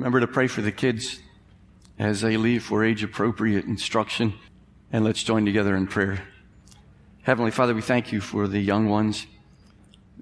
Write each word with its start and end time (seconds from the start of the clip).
Remember 0.00 0.20
to 0.20 0.26
pray 0.26 0.46
for 0.46 0.62
the 0.62 0.72
kids 0.72 1.20
as 1.98 2.22
they 2.22 2.38
leave 2.38 2.64
for 2.64 2.82
age 2.82 3.02
appropriate 3.02 3.66
instruction. 3.66 4.32
And 4.90 5.04
let's 5.04 5.22
join 5.22 5.44
together 5.44 5.76
in 5.76 5.86
prayer. 5.86 6.22
Heavenly 7.20 7.50
Father, 7.50 7.74
we 7.74 7.82
thank 7.82 8.10
you 8.10 8.22
for 8.22 8.48
the 8.48 8.60
young 8.60 8.88
ones. 8.88 9.26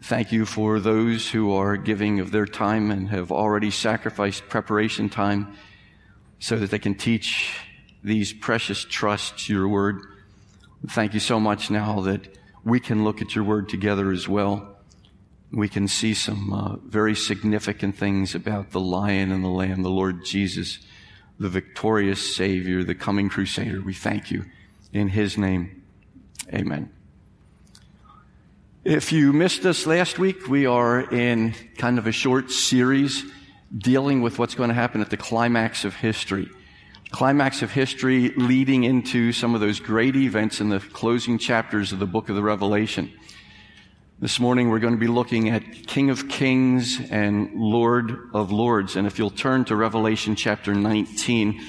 Thank 0.03 0.33
you 0.33 0.47
for 0.47 0.81
those 0.81 1.31
who 1.31 1.53
are 1.53 1.77
giving 1.77 2.19
of 2.19 2.33
their 2.33 2.45
time 2.45 2.91
and 2.91 3.09
have 3.11 3.31
already 3.31 3.71
sacrificed 3.71 4.49
preparation 4.49 5.09
time 5.09 5.55
so 6.41 6.57
that 6.57 6.73
they 6.73 6.81
can 6.81 6.97
teach 6.97 7.57
these 8.03 8.33
precious 8.33 8.85
trusts, 8.85 9.49
your 9.49 9.69
word. 9.69 10.01
Thank 10.89 11.15
you 11.15 11.21
so 11.21 11.39
much 11.39 11.71
now 11.71 12.01
that 12.01 12.37
we 12.65 12.81
can 12.81 13.05
look 13.05 13.23
at 13.23 13.37
your 13.37 13.45
word 13.45 13.69
together 13.69 14.11
as 14.11 14.29
well. 14.29 14.78
We 15.51 15.69
can 15.69 15.89
see 15.89 16.13
some 16.13 16.53
uh, 16.53 16.77
very 16.77 17.15
significant 17.15 17.97
things 17.97 18.35
about 18.35 18.71
the 18.71 18.81
lion 18.81 19.33
and 19.33 19.43
the 19.43 19.49
lamb, 19.49 19.83
the 19.83 19.91
Lord 19.91 20.25
Jesus, 20.25 20.79
the 21.39 21.49
victorious 21.49 22.37
Savior, 22.37 22.85
the 22.85 22.95
coming 22.95 23.29
Crusader. 23.29 23.81
We 23.81 23.95
thank 23.95 24.31
you 24.31 24.45
in 24.93 25.09
his 25.09 25.39
name. 25.39 25.83
Amen. 26.53 26.91
If 28.85 29.13
you 29.13 29.33
missed 29.33 29.65
us 29.65 29.87
last 29.87 30.19
week, 30.19 30.49
we 30.49 30.67
are 30.67 31.01
in 31.13 31.55
kind 31.77 31.99
of 31.99 32.07
a 32.07 32.13
short 32.13 32.51
series 32.51 33.25
dealing 33.77 34.23
with 34.23 34.39
what's 34.39 34.55
going 34.55 34.69
to 34.69 34.75
happen 34.75 35.01
at 35.01 35.11
the 35.11 35.17
climax 35.17 35.85
of 35.85 35.95
history. 35.95 36.49
Climax 37.11 37.63
of 37.63 37.71
history 37.71 38.31
leading 38.37 38.85
into 38.85 39.33
some 39.33 39.55
of 39.55 39.61
those 39.61 39.81
great 39.81 40.15
events 40.17 40.61
in 40.61 40.69
the 40.69 40.81
closing 40.81 41.39
chapters 41.39 41.93
of 41.93 41.99
the 41.99 42.07
book 42.07 42.29
of 42.29 42.37
the 42.37 42.43
Revelation. 42.43 43.13
This 44.21 44.41
morning 44.41 44.69
we're 44.69 44.81
going 44.81 44.95
to 44.95 44.99
be 44.99 45.07
looking 45.07 45.49
at 45.49 45.63
King 45.87 46.11
of 46.11 46.29
Kings 46.29 46.99
and 47.09 47.55
Lord 47.55 48.31
of 48.35 48.51
Lords. 48.51 48.97
And 48.97 49.07
if 49.07 49.17
you'll 49.17 49.31
turn 49.31 49.65
to 49.67 49.77
Revelation 49.77 50.35
chapter 50.35 50.75
19, 50.75 51.63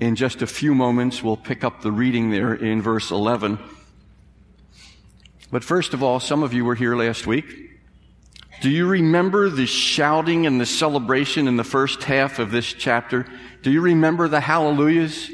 in 0.00 0.16
just 0.16 0.42
a 0.42 0.48
few 0.48 0.74
moments 0.74 1.22
we'll 1.22 1.36
pick 1.36 1.62
up 1.62 1.82
the 1.82 1.92
reading 1.92 2.32
there 2.32 2.52
in 2.54 2.82
verse 2.82 3.12
11. 3.12 3.60
But 5.52 5.62
first 5.62 5.94
of 5.94 6.02
all, 6.02 6.18
some 6.18 6.42
of 6.42 6.52
you 6.52 6.64
were 6.64 6.74
here 6.74 6.96
last 6.96 7.24
week. 7.24 7.70
Do 8.62 8.68
you 8.68 8.88
remember 8.88 9.48
the 9.48 9.66
shouting 9.66 10.44
and 10.44 10.60
the 10.60 10.66
celebration 10.66 11.46
in 11.46 11.56
the 11.56 11.62
first 11.62 12.02
half 12.02 12.40
of 12.40 12.50
this 12.50 12.66
chapter? 12.66 13.26
Do 13.62 13.70
you 13.70 13.80
remember 13.80 14.26
the 14.26 14.40
hallelujahs? 14.40 15.30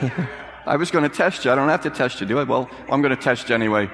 I 0.66 0.76
was 0.76 0.92
going 0.92 1.02
to 1.02 1.16
test 1.16 1.44
you. 1.44 1.50
I 1.50 1.56
don't 1.56 1.68
have 1.68 1.82
to 1.82 1.90
test 1.90 2.20
you, 2.20 2.28
do 2.28 2.38
I? 2.38 2.44
Well, 2.44 2.70
I'm 2.88 3.02
going 3.02 3.16
to 3.16 3.20
test 3.20 3.48
you 3.48 3.56
anyway. 3.56 3.90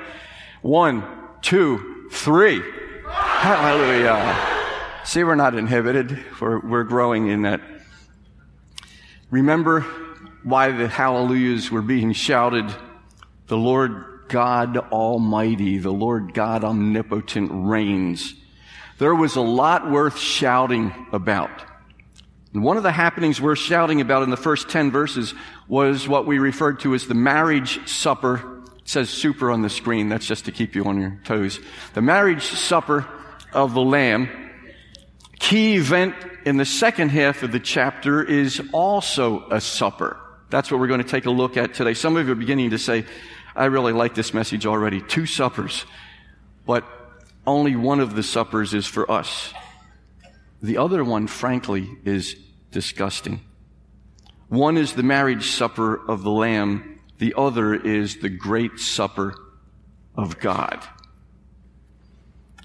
One, 0.66 1.04
two, 1.42 2.08
three. 2.10 2.60
Hallelujah. 3.08 4.36
See, 5.04 5.22
we're 5.22 5.36
not 5.36 5.54
inhibited. 5.54 6.18
We're, 6.40 6.58
we're 6.58 6.82
growing 6.82 7.28
in 7.28 7.42
that. 7.42 7.60
Remember 9.30 9.82
why 10.42 10.72
the 10.72 10.88
hallelujahs 10.88 11.70
were 11.70 11.82
being 11.82 12.12
shouted. 12.12 12.66
The 13.46 13.56
Lord 13.56 14.24
God 14.26 14.76
Almighty, 14.76 15.78
the 15.78 15.92
Lord 15.92 16.34
God 16.34 16.64
Omnipotent 16.64 17.48
reigns. 17.52 18.34
There 18.98 19.14
was 19.14 19.36
a 19.36 19.42
lot 19.42 19.88
worth 19.88 20.18
shouting 20.18 20.92
about. 21.12 21.62
And 22.52 22.64
one 22.64 22.76
of 22.76 22.82
the 22.82 22.90
happenings 22.90 23.40
worth 23.40 23.60
shouting 23.60 24.00
about 24.00 24.24
in 24.24 24.30
the 24.30 24.36
first 24.36 24.68
10 24.68 24.90
verses 24.90 25.32
was 25.68 26.08
what 26.08 26.26
we 26.26 26.40
referred 26.40 26.80
to 26.80 26.92
as 26.96 27.06
the 27.06 27.14
marriage 27.14 27.88
supper. 27.88 28.55
It 28.86 28.90
says 28.90 29.10
super 29.10 29.50
on 29.50 29.62
the 29.62 29.68
screen. 29.68 30.08
That's 30.08 30.28
just 30.28 30.44
to 30.44 30.52
keep 30.52 30.76
you 30.76 30.84
on 30.84 31.00
your 31.00 31.20
toes. 31.24 31.58
The 31.94 32.00
marriage 32.00 32.44
supper 32.44 33.04
of 33.52 33.74
the 33.74 33.80
Lamb. 33.80 34.28
Key 35.40 35.74
event 35.74 36.14
in 36.44 36.56
the 36.56 36.64
second 36.64 37.08
half 37.08 37.42
of 37.42 37.50
the 37.50 37.58
chapter 37.58 38.22
is 38.22 38.62
also 38.70 39.44
a 39.50 39.60
supper. 39.60 40.20
That's 40.50 40.70
what 40.70 40.78
we're 40.78 40.86
going 40.86 41.02
to 41.02 41.08
take 41.08 41.26
a 41.26 41.32
look 41.32 41.56
at 41.56 41.74
today. 41.74 41.94
Some 41.94 42.16
of 42.16 42.26
you 42.26 42.32
are 42.32 42.36
beginning 42.36 42.70
to 42.70 42.78
say, 42.78 43.04
I 43.56 43.64
really 43.64 43.92
like 43.92 44.14
this 44.14 44.32
message 44.32 44.66
already. 44.66 45.00
Two 45.00 45.26
suppers, 45.26 45.84
but 46.64 46.84
only 47.44 47.74
one 47.74 47.98
of 47.98 48.14
the 48.14 48.22
suppers 48.22 48.72
is 48.72 48.86
for 48.86 49.10
us. 49.10 49.52
The 50.62 50.78
other 50.78 51.02
one, 51.02 51.26
frankly, 51.26 51.90
is 52.04 52.36
disgusting. 52.70 53.40
One 54.48 54.76
is 54.76 54.92
the 54.92 55.02
marriage 55.02 55.50
supper 55.50 56.08
of 56.08 56.22
the 56.22 56.30
Lamb. 56.30 56.95
The 57.18 57.34
other 57.36 57.74
is 57.74 58.18
the 58.18 58.28
great 58.28 58.78
supper 58.78 59.34
of 60.14 60.38
God. 60.38 60.86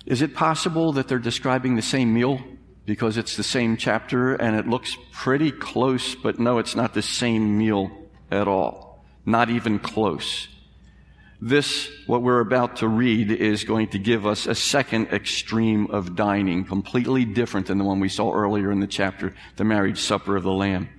Is 0.05 0.21
it 0.21 0.33
possible 0.33 0.93
that 0.93 1.07
they're 1.07 1.19
describing 1.19 1.75
the 1.75 1.81
same 1.81 2.13
meal 2.13 2.41
because 2.85 3.17
it's 3.17 3.37
the 3.37 3.43
same 3.43 3.77
chapter 3.77 4.33
and 4.33 4.55
it 4.55 4.67
looks 4.67 4.97
pretty 5.11 5.51
close, 5.51 6.15
but 6.15 6.39
no, 6.39 6.57
it's 6.57 6.75
not 6.75 6.93
the 6.93 7.01
same 7.01 7.57
meal 7.57 7.91
at 8.31 8.47
all. 8.47 9.05
Not 9.25 9.49
even 9.49 9.79
close. 9.79 10.47
This, 11.39 11.89
what 12.05 12.21
we're 12.21 12.39
about 12.39 12.77
to 12.77 12.87
read, 12.87 13.31
is 13.31 13.63
going 13.63 13.89
to 13.89 13.99
give 13.99 14.27
us 14.27 14.45
a 14.45 14.53
second 14.53 15.07
extreme 15.07 15.87
of 15.87 16.15
dining, 16.15 16.65
completely 16.65 17.25
different 17.25 17.67
than 17.67 17.79
the 17.79 17.83
one 17.83 17.99
we 17.99 18.09
saw 18.09 18.31
earlier 18.31 18.71
in 18.71 18.79
the 18.79 18.87
chapter, 18.87 19.33
the 19.55 19.63
marriage 19.63 19.99
supper 19.99 20.35
of 20.35 20.43
the 20.43 20.51
Lamb. 20.51 20.89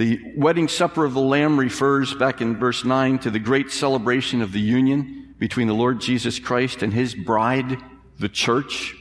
The 0.00 0.32
wedding 0.34 0.68
supper 0.68 1.04
of 1.04 1.12
the 1.12 1.20
Lamb 1.20 1.60
refers 1.60 2.14
back 2.14 2.40
in 2.40 2.56
verse 2.56 2.86
9 2.86 3.18
to 3.18 3.30
the 3.30 3.38
great 3.38 3.70
celebration 3.70 4.40
of 4.40 4.50
the 4.50 4.58
union 4.58 5.34
between 5.38 5.66
the 5.66 5.74
Lord 5.74 6.00
Jesus 6.00 6.38
Christ 6.38 6.82
and 6.82 6.90
his 6.90 7.14
bride, 7.14 7.76
the 8.18 8.30
church. 8.30 8.96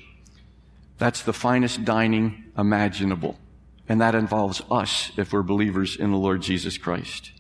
That's 0.97 1.21
the 1.21 1.31
finest 1.31 1.85
dining 1.85 2.51
imaginable. 2.57 3.39
And 3.87 4.01
that 4.01 4.13
involves 4.13 4.61
us 4.69 5.13
if 5.15 5.31
we're 5.31 5.41
believers 5.41 5.95
in 5.95 6.11
the 6.11 6.17
Lord 6.17 6.41
Jesus 6.41 6.77
Christ. 6.77 7.31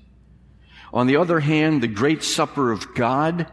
On 0.93 1.07
the 1.07 1.17
other 1.17 1.41
hand, 1.41 1.83
the 1.83 1.89
great 1.89 2.23
supper 2.23 2.71
of 2.71 2.95
God 2.95 3.45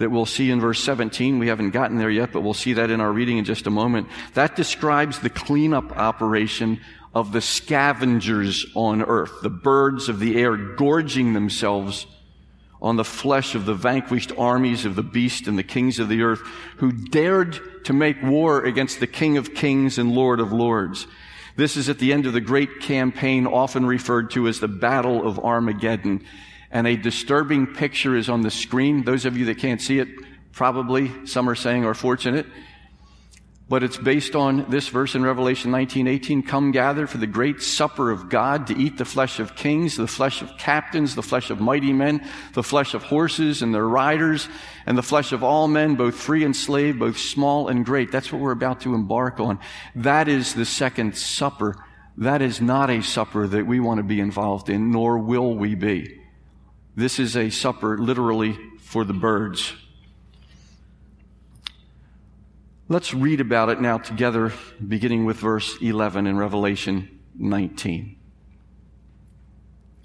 that 0.00 0.10
we'll 0.10 0.24
see 0.24 0.50
in 0.50 0.60
verse 0.60 0.82
17, 0.82 1.38
we 1.38 1.48
haven't 1.48 1.70
gotten 1.70 1.98
there 1.98 2.10
yet, 2.10 2.32
but 2.32 2.40
we'll 2.40 2.54
see 2.54 2.72
that 2.72 2.90
in 2.90 3.02
our 3.02 3.12
reading 3.12 3.36
in 3.36 3.44
just 3.44 3.66
a 3.66 3.70
moment. 3.70 4.08
That 4.32 4.56
describes 4.56 5.18
the 5.18 5.28
cleanup 5.28 5.94
operation 5.94 6.80
of 7.14 7.32
the 7.32 7.42
scavengers 7.42 8.64
on 8.74 9.02
earth, 9.02 9.42
the 9.42 9.50
birds 9.50 10.08
of 10.08 10.18
the 10.18 10.40
air 10.40 10.56
gorging 10.56 11.34
themselves 11.34 12.06
on 12.80 12.96
the 12.96 13.04
flesh 13.04 13.54
of 13.54 13.66
the 13.66 13.74
vanquished 13.74 14.32
armies 14.38 14.86
of 14.86 14.96
the 14.96 15.02
beast 15.02 15.46
and 15.46 15.58
the 15.58 15.62
kings 15.62 15.98
of 15.98 16.08
the 16.08 16.22
earth 16.22 16.40
who 16.78 16.92
dared 16.92 17.84
to 17.84 17.92
make 17.92 18.22
war 18.22 18.64
against 18.64 19.00
the 19.00 19.06
King 19.06 19.36
of 19.36 19.54
kings 19.54 19.98
and 19.98 20.12
Lord 20.12 20.40
of 20.40 20.50
lords. 20.50 21.06
This 21.56 21.76
is 21.76 21.90
at 21.90 21.98
the 21.98 22.14
end 22.14 22.24
of 22.24 22.32
the 22.32 22.40
great 22.40 22.80
campaign 22.80 23.46
often 23.46 23.84
referred 23.84 24.30
to 24.30 24.48
as 24.48 24.60
the 24.60 24.68
Battle 24.68 25.28
of 25.28 25.38
Armageddon 25.38 26.24
and 26.70 26.86
a 26.86 26.96
disturbing 26.96 27.66
picture 27.66 28.16
is 28.16 28.28
on 28.28 28.42
the 28.42 28.50
screen. 28.50 29.04
Those 29.04 29.24
of 29.24 29.36
you 29.36 29.46
that 29.46 29.58
can't 29.58 29.80
see 29.80 29.98
it, 29.98 30.08
probably 30.52 31.26
some 31.26 31.48
are 31.48 31.54
saying 31.54 31.84
are 31.84 31.94
fortunate. 31.94 32.46
But 33.68 33.84
it's 33.84 33.96
based 33.96 34.34
on 34.34 34.68
this 34.68 34.88
verse 34.88 35.14
in 35.14 35.22
Revelation 35.22 35.70
19:18, 35.70 36.42
come 36.42 36.72
gather 36.72 37.06
for 37.06 37.18
the 37.18 37.28
great 37.28 37.62
supper 37.62 38.10
of 38.10 38.28
God 38.28 38.66
to 38.66 38.76
eat 38.76 38.98
the 38.98 39.04
flesh 39.04 39.38
of 39.38 39.54
kings, 39.54 39.96
the 39.96 40.08
flesh 40.08 40.42
of 40.42 40.58
captains, 40.58 41.14
the 41.14 41.22
flesh 41.22 41.50
of 41.50 41.60
mighty 41.60 41.92
men, 41.92 42.20
the 42.54 42.64
flesh 42.64 42.94
of 42.94 43.04
horses 43.04 43.62
and 43.62 43.72
their 43.72 43.86
riders, 43.86 44.48
and 44.86 44.98
the 44.98 45.04
flesh 45.04 45.30
of 45.30 45.44
all 45.44 45.68
men, 45.68 45.94
both 45.94 46.16
free 46.16 46.42
and 46.42 46.56
slave, 46.56 46.98
both 46.98 47.16
small 47.16 47.68
and 47.68 47.86
great. 47.86 48.10
That's 48.10 48.32
what 48.32 48.42
we're 48.42 48.50
about 48.50 48.80
to 48.80 48.94
embark 48.94 49.38
on. 49.38 49.60
That 49.94 50.26
is 50.26 50.54
the 50.54 50.64
second 50.64 51.16
supper. 51.16 51.76
That 52.16 52.42
is 52.42 52.60
not 52.60 52.90
a 52.90 53.02
supper 53.02 53.46
that 53.46 53.68
we 53.68 53.78
want 53.78 53.98
to 53.98 54.04
be 54.04 54.18
involved 54.18 54.68
in, 54.68 54.90
nor 54.90 55.16
will 55.16 55.54
we 55.54 55.76
be. 55.76 56.19
This 56.96 57.18
is 57.18 57.36
a 57.36 57.50
supper 57.50 57.96
literally 57.98 58.58
for 58.80 59.04
the 59.04 59.12
birds. 59.12 59.72
Let's 62.88 63.14
read 63.14 63.40
about 63.40 63.68
it 63.68 63.80
now 63.80 63.98
together, 63.98 64.52
beginning 64.86 65.24
with 65.24 65.36
verse 65.36 65.80
11 65.80 66.26
in 66.26 66.36
Revelation 66.36 67.20
19. 67.38 68.16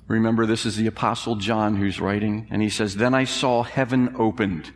Remember, 0.08 0.46
this 0.46 0.68
is 0.68 0.76
the 0.76 0.86
Apostle 0.86 1.38
John 1.38 1.78
who's 1.78 2.00
writing, 2.00 2.48
and 2.52 2.62
he 2.62 2.70
says, 2.70 2.96
Then 2.96 3.16
I 3.16 3.24
saw 3.24 3.64
heaven 3.64 4.16
opened, 4.20 4.72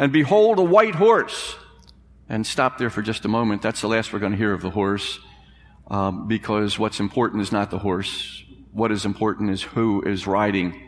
and 0.00 0.12
behold, 0.12 0.58
a 0.58 0.64
white 0.64 0.96
horse. 0.96 1.54
And 2.28 2.44
stop 2.46 2.76
there 2.76 2.90
for 2.90 3.00
just 3.00 3.24
a 3.24 3.28
moment. 3.28 3.62
That's 3.62 3.80
the 3.80 3.88
last 3.88 4.12
we're 4.12 4.18
going 4.18 4.32
to 4.32 4.38
hear 4.38 4.52
of 4.52 4.60
the 4.60 4.70
horse, 4.70 5.20
um, 5.86 6.26
because 6.26 6.78
what's 6.78 6.98
important 6.98 7.40
is 7.40 7.52
not 7.52 7.70
the 7.70 7.78
horse. 7.78 8.42
What 8.72 8.90
is 8.90 9.06
important 9.06 9.50
is 9.50 9.62
who 9.62 10.02
is 10.02 10.26
riding 10.26 10.87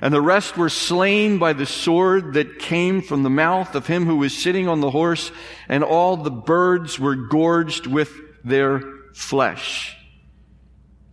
And 0.00 0.14
the 0.14 0.20
rest 0.20 0.56
were 0.56 0.68
slain 0.68 1.38
by 1.38 1.52
the 1.52 1.66
sword 1.66 2.34
that 2.34 2.58
came 2.58 3.02
from 3.02 3.22
the 3.22 3.30
mouth 3.30 3.74
of 3.74 3.86
him 3.86 4.06
who 4.06 4.16
was 4.16 4.36
sitting 4.36 4.68
on 4.68 4.80
the 4.80 4.90
horse, 4.90 5.32
and 5.68 5.82
all 5.82 6.16
the 6.16 6.30
birds 6.30 6.98
were 6.98 7.16
gorged 7.16 7.86
with 7.86 8.12
their 8.44 8.80
flesh. 9.14 9.96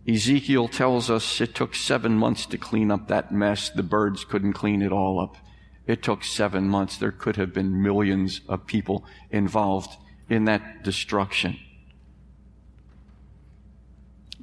Ezekiel 0.08 0.68
tells 0.68 1.10
us 1.10 1.40
it 1.40 1.54
took 1.54 1.74
seven 1.74 2.16
months 2.16 2.46
to 2.46 2.58
clean 2.58 2.92
up 2.92 3.08
that 3.08 3.32
mess. 3.32 3.70
The 3.70 3.82
birds 3.82 4.24
couldn't 4.24 4.52
clean 4.52 4.82
it 4.82 4.92
all 4.92 5.18
up. 5.18 5.36
It 5.86 6.02
took 6.02 6.22
seven 6.22 6.68
months. 6.68 6.96
There 6.96 7.12
could 7.12 7.36
have 7.36 7.52
been 7.52 7.82
millions 7.82 8.40
of 8.48 8.66
people 8.66 9.04
involved 9.30 9.96
in 10.28 10.44
that 10.44 10.84
destruction. 10.84 11.58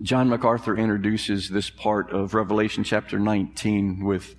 John 0.03 0.27
MacArthur 0.27 0.75
introduces 0.75 1.49
this 1.49 1.69
part 1.69 2.11
of 2.11 2.33
Revelation 2.33 2.83
chapter 2.83 3.17
19 3.17 4.03
with 4.03 4.35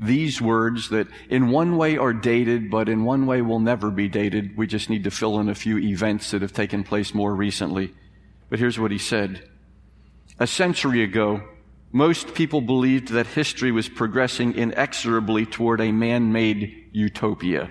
these 0.00 0.42
words 0.42 0.88
that 0.88 1.06
in 1.30 1.50
one 1.50 1.76
way 1.76 1.96
are 1.96 2.12
dated, 2.12 2.68
but 2.68 2.88
in 2.88 3.04
one 3.04 3.24
way 3.24 3.40
will 3.40 3.60
never 3.60 3.92
be 3.92 4.08
dated. 4.08 4.56
We 4.56 4.66
just 4.66 4.90
need 4.90 5.04
to 5.04 5.12
fill 5.12 5.38
in 5.38 5.48
a 5.48 5.54
few 5.54 5.78
events 5.78 6.32
that 6.32 6.42
have 6.42 6.52
taken 6.52 6.82
place 6.82 7.14
more 7.14 7.32
recently. 7.32 7.94
But 8.50 8.58
here's 8.58 8.78
what 8.78 8.90
he 8.90 8.98
said. 8.98 9.48
A 10.40 10.48
century 10.48 11.04
ago, 11.04 11.42
most 11.92 12.34
people 12.34 12.60
believed 12.60 13.10
that 13.10 13.28
history 13.28 13.70
was 13.70 13.88
progressing 13.88 14.56
inexorably 14.56 15.46
toward 15.46 15.80
a 15.80 15.92
man-made 15.92 16.88
utopia. 16.90 17.70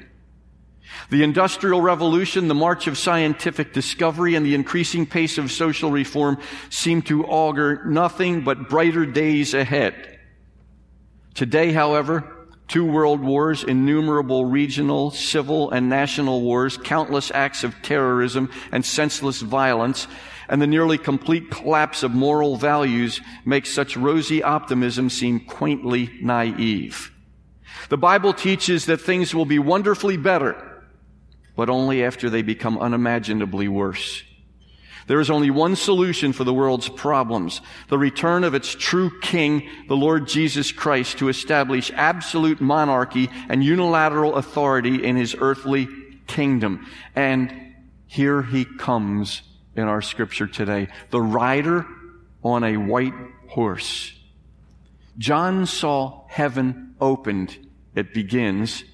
The 1.09 1.23
Industrial 1.23 1.81
Revolution, 1.81 2.47
the 2.47 2.55
march 2.55 2.87
of 2.87 2.97
scientific 2.97 3.73
discovery, 3.73 4.35
and 4.35 4.45
the 4.45 4.55
increasing 4.55 5.05
pace 5.05 5.37
of 5.37 5.51
social 5.51 5.91
reform 5.91 6.37
seem 6.69 7.01
to 7.03 7.25
augur 7.25 7.83
nothing 7.85 8.41
but 8.43 8.69
brighter 8.69 9.05
days 9.05 9.53
ahead. 9.53 10.19
Today, 11.33 11.71
however, 11.71 12.47
two 12.67 12.85
world 12.85 13.21
wars, 13.21 13.63
innumerable 13.63 14.45
regional, 14.45 15.11
civil, 15.11 15.71
and 15.71 15.89
national 15.89 16.41
wars, 16.41 16.77
countless 16.77 17.31
acts 17.31 17.63
of 17.63 17.75
terrorism 17.81 18.49
and 18.71 18.85
senseless 18.85 19.41
violence, 19.41 20.07
and 20.49 20.61
the 20.61 20.67
nearly 20.67 20.97
complete 20.97 21.49
collapse 21.49 22.03
of 22.03 22.11
moral 22.11 22.57
values 22.57 23.21
make 23.45 23.65
such 23.65 23.97
rosy 23.97 24.43
optimism 24.43 25.09
seem 25.09 25.39
quaintly 25.39 26.09
naive. 26.21 27.11
The 27.89 27.97
Bible 27.97 28.33
teaches 28.33 28.85
that 28.85 29.01
things 29.01 29.33
will 29.33 29.45
be 29.45 29.59
wonderfully 29.59 30.17
better 30.17 30.72
but 31.55 31.69
only 31.69 32.03
after 32.03 32.29
they 32.29 32.41
become 32.41 32.77
unimaginably 32.77 33.67
worse. 33.67 34.23
There 35.07 35.19
is 35.19 35.29
only 35.29 35.51
one 35.51 35.75
solution 35.75 36.31
for 36.33 36.43
the 36.43 36.53
world's 36.53 36.87
problems. 36.87 37.61
The 37.89 37.97
return 37.97 38.43
of 38.43 38.53
its 38.53 38.73
true 38.73 39.19
king, 39.19 39.67
the 39.87 39.97
Lord 39.97 40.27
Jesus 40.27 40.71
Christ, 40.71 41.17
to 41.17 41.27
establish 41.27 41.91
absolute 41.93 42.61
monarchy 42.61 43.29
and 43.49 43.63
unilateral 43.63 44.35
authority 44.35 45.03
in 45.03 45.15
his 45.15 45.35
earthly 45.37 45.87
kingdom. 46.27 46.87
And 47.15 47.75
here 48.07 48.41
he 48.43 48.65
comes 48.65 49.41
in 49.75 49.83
our 49.83 50.01
scripture 50.01 50.47
today. 50.47 50.87
The 51.09 51.21
rider 51.21 51.85
on 52.41 52.63
a 52.63 52.77
white 52.77 53.13
horse. 53.49 54.17
John 55.17 55.65
saw 55.65 56.25
heaven 56.27 56.95
opened. 57.01 57.57
It 57.93 58.13
begins. 58.13 58.85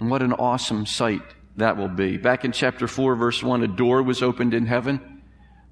And 0.00 0.10
what 0.10 0.22
an 0.22 0.32
awesome 0.32 0.86
sight 0.86 1.22
that 1.56 1.76
will 1.76 1.88
be. 1.88 2.16
Back 2.16 2.44
in 2.44 2.52
chapter 2.52 2.86
4, 2.86 3.16
verse 3.16 3.42
1, 3.42 3.62
a 3.62 3.68
door 3.68 4.02
was 4.02 4.22
opened 4.22 4.54
in 4.54 4.66
heaven. 4.66 5.22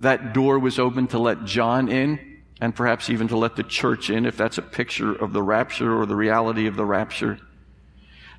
That 0.01 0.33
door 0.33 0.59
was 0.59 0.79
opened 0.79 1.11
to 1.11 1.19
let 1.19 1.45
John 1.45 1.89
in 1.89 2.43
and 2.61 2.75
perhaps 2.75 3.11
even 3.11 3.29
to 3.29 3.37
let 3.37 3.57
the 3.57 3.63
church 3.63 4.11
in 4.11 4.27
if 4.27 4.37
that's 4.37 4.59
a 4.59 4.63
picture 4.63 5.15
of 5.15 5.33
the 5.33 5.43
rapture 5.43 5.99
or 5.99 6.07
the 6.07 6.17
reality 6.17 6.67
of 6.67 6.77
the 6.77 6.85
rapture. 6.85 7.39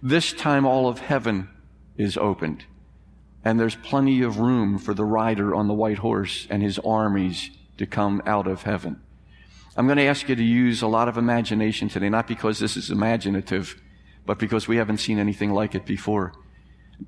This 0.01 0.33
time 0.33 0.65
all 0.65 0.87
of 0.87 0.99
heaven 0.99 1.49
is 1.97 2.17
opened 2.17 2.65
and 3.45 3.59
there's 3.59 3.75
plenty 3.75 4.23
of 4.23 4.39
room 4.39 4.79
for 4.79 4.95
the 4.95 5.05
rider 5.05 5.53
on 5.53 5.67
the 5.67 5.73
white 5.73 5.99
horse 5.99 6.47
and 6.49 6.63
his 6.63 6.79
armies 6.79 7.51
to 7.77 7.85
come 7.85 8.21
out 8.25 8.47
of 8.47 8.63
heaven. 8.63 8.99
I'm 9.77 9.85
going 9.85 9.97
to 9.97 10.05
ask 10.05 10.27
you 10.27 10.35
to 10.35 10.43
use 10.43 10.81
a 10.81 10.87
lot 10.87 11.07
of 11.07 11.17
imagination 11.17 11.87
today, 11.87 12.09
not 12.09 12.27
because 12.27 12.57
this 12.59 12.75
is 12.75 12.89
imaginative, 12.89 13.79
but 14.25 14.39
because 14.39 14.67
we 14.67 14.77
haven't 14.77 14.97
seen 14.97 15.19
anything 15.19 15.51
like 15.51 15.75
it 15.75 15.85
before. 15.85 16.33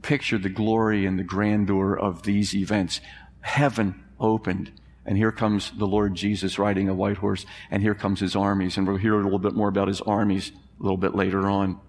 Picture 0.01 0.37
the 0.37 0.49
glory 0.49 1.05
and 1.05 1.17
the 1.17 1.23
grandeur 1.23 1.95
of 1.95 2.23
these 2.23 2.55
events. 2.55 3.01
Heaven 3.41 4.03
opened. 4.19 4.71
And 5.05 5.17
here 5.17 5.31
comes 5.31 5.71
the 5.71 5.87
Lord 5.87 6.15
Jesus 6.15 6.59
riding 6.59 6.89
a 6.89 6.93
white 6.93 7.17
horse, 7.17 7.45
and 7.71 7.81
here 7.81 7.95
comes 7.95 8.19
his 8.19 8.35
armies. 8.35 8.77
And 8.77 8.85
we'll 8.85 8.97
hear 8.97 9.17
a 9.17 9.23
little 9.23 9.39
bit 9.39 9.53
more 9.53 9.69
about 9.69 9.87
his 9.87 10.01
armies 10.01 10.51
a 10.79 10.83
little 10.83 10.97
bit 10.97 11.15
later 11.15 11.49
on. 11.49 11.79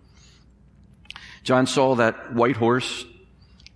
John 1.43 1.67
saw 1.67 1.97
that 1.97 2.35
white 2.35 2.57
horse, 2.57 3.05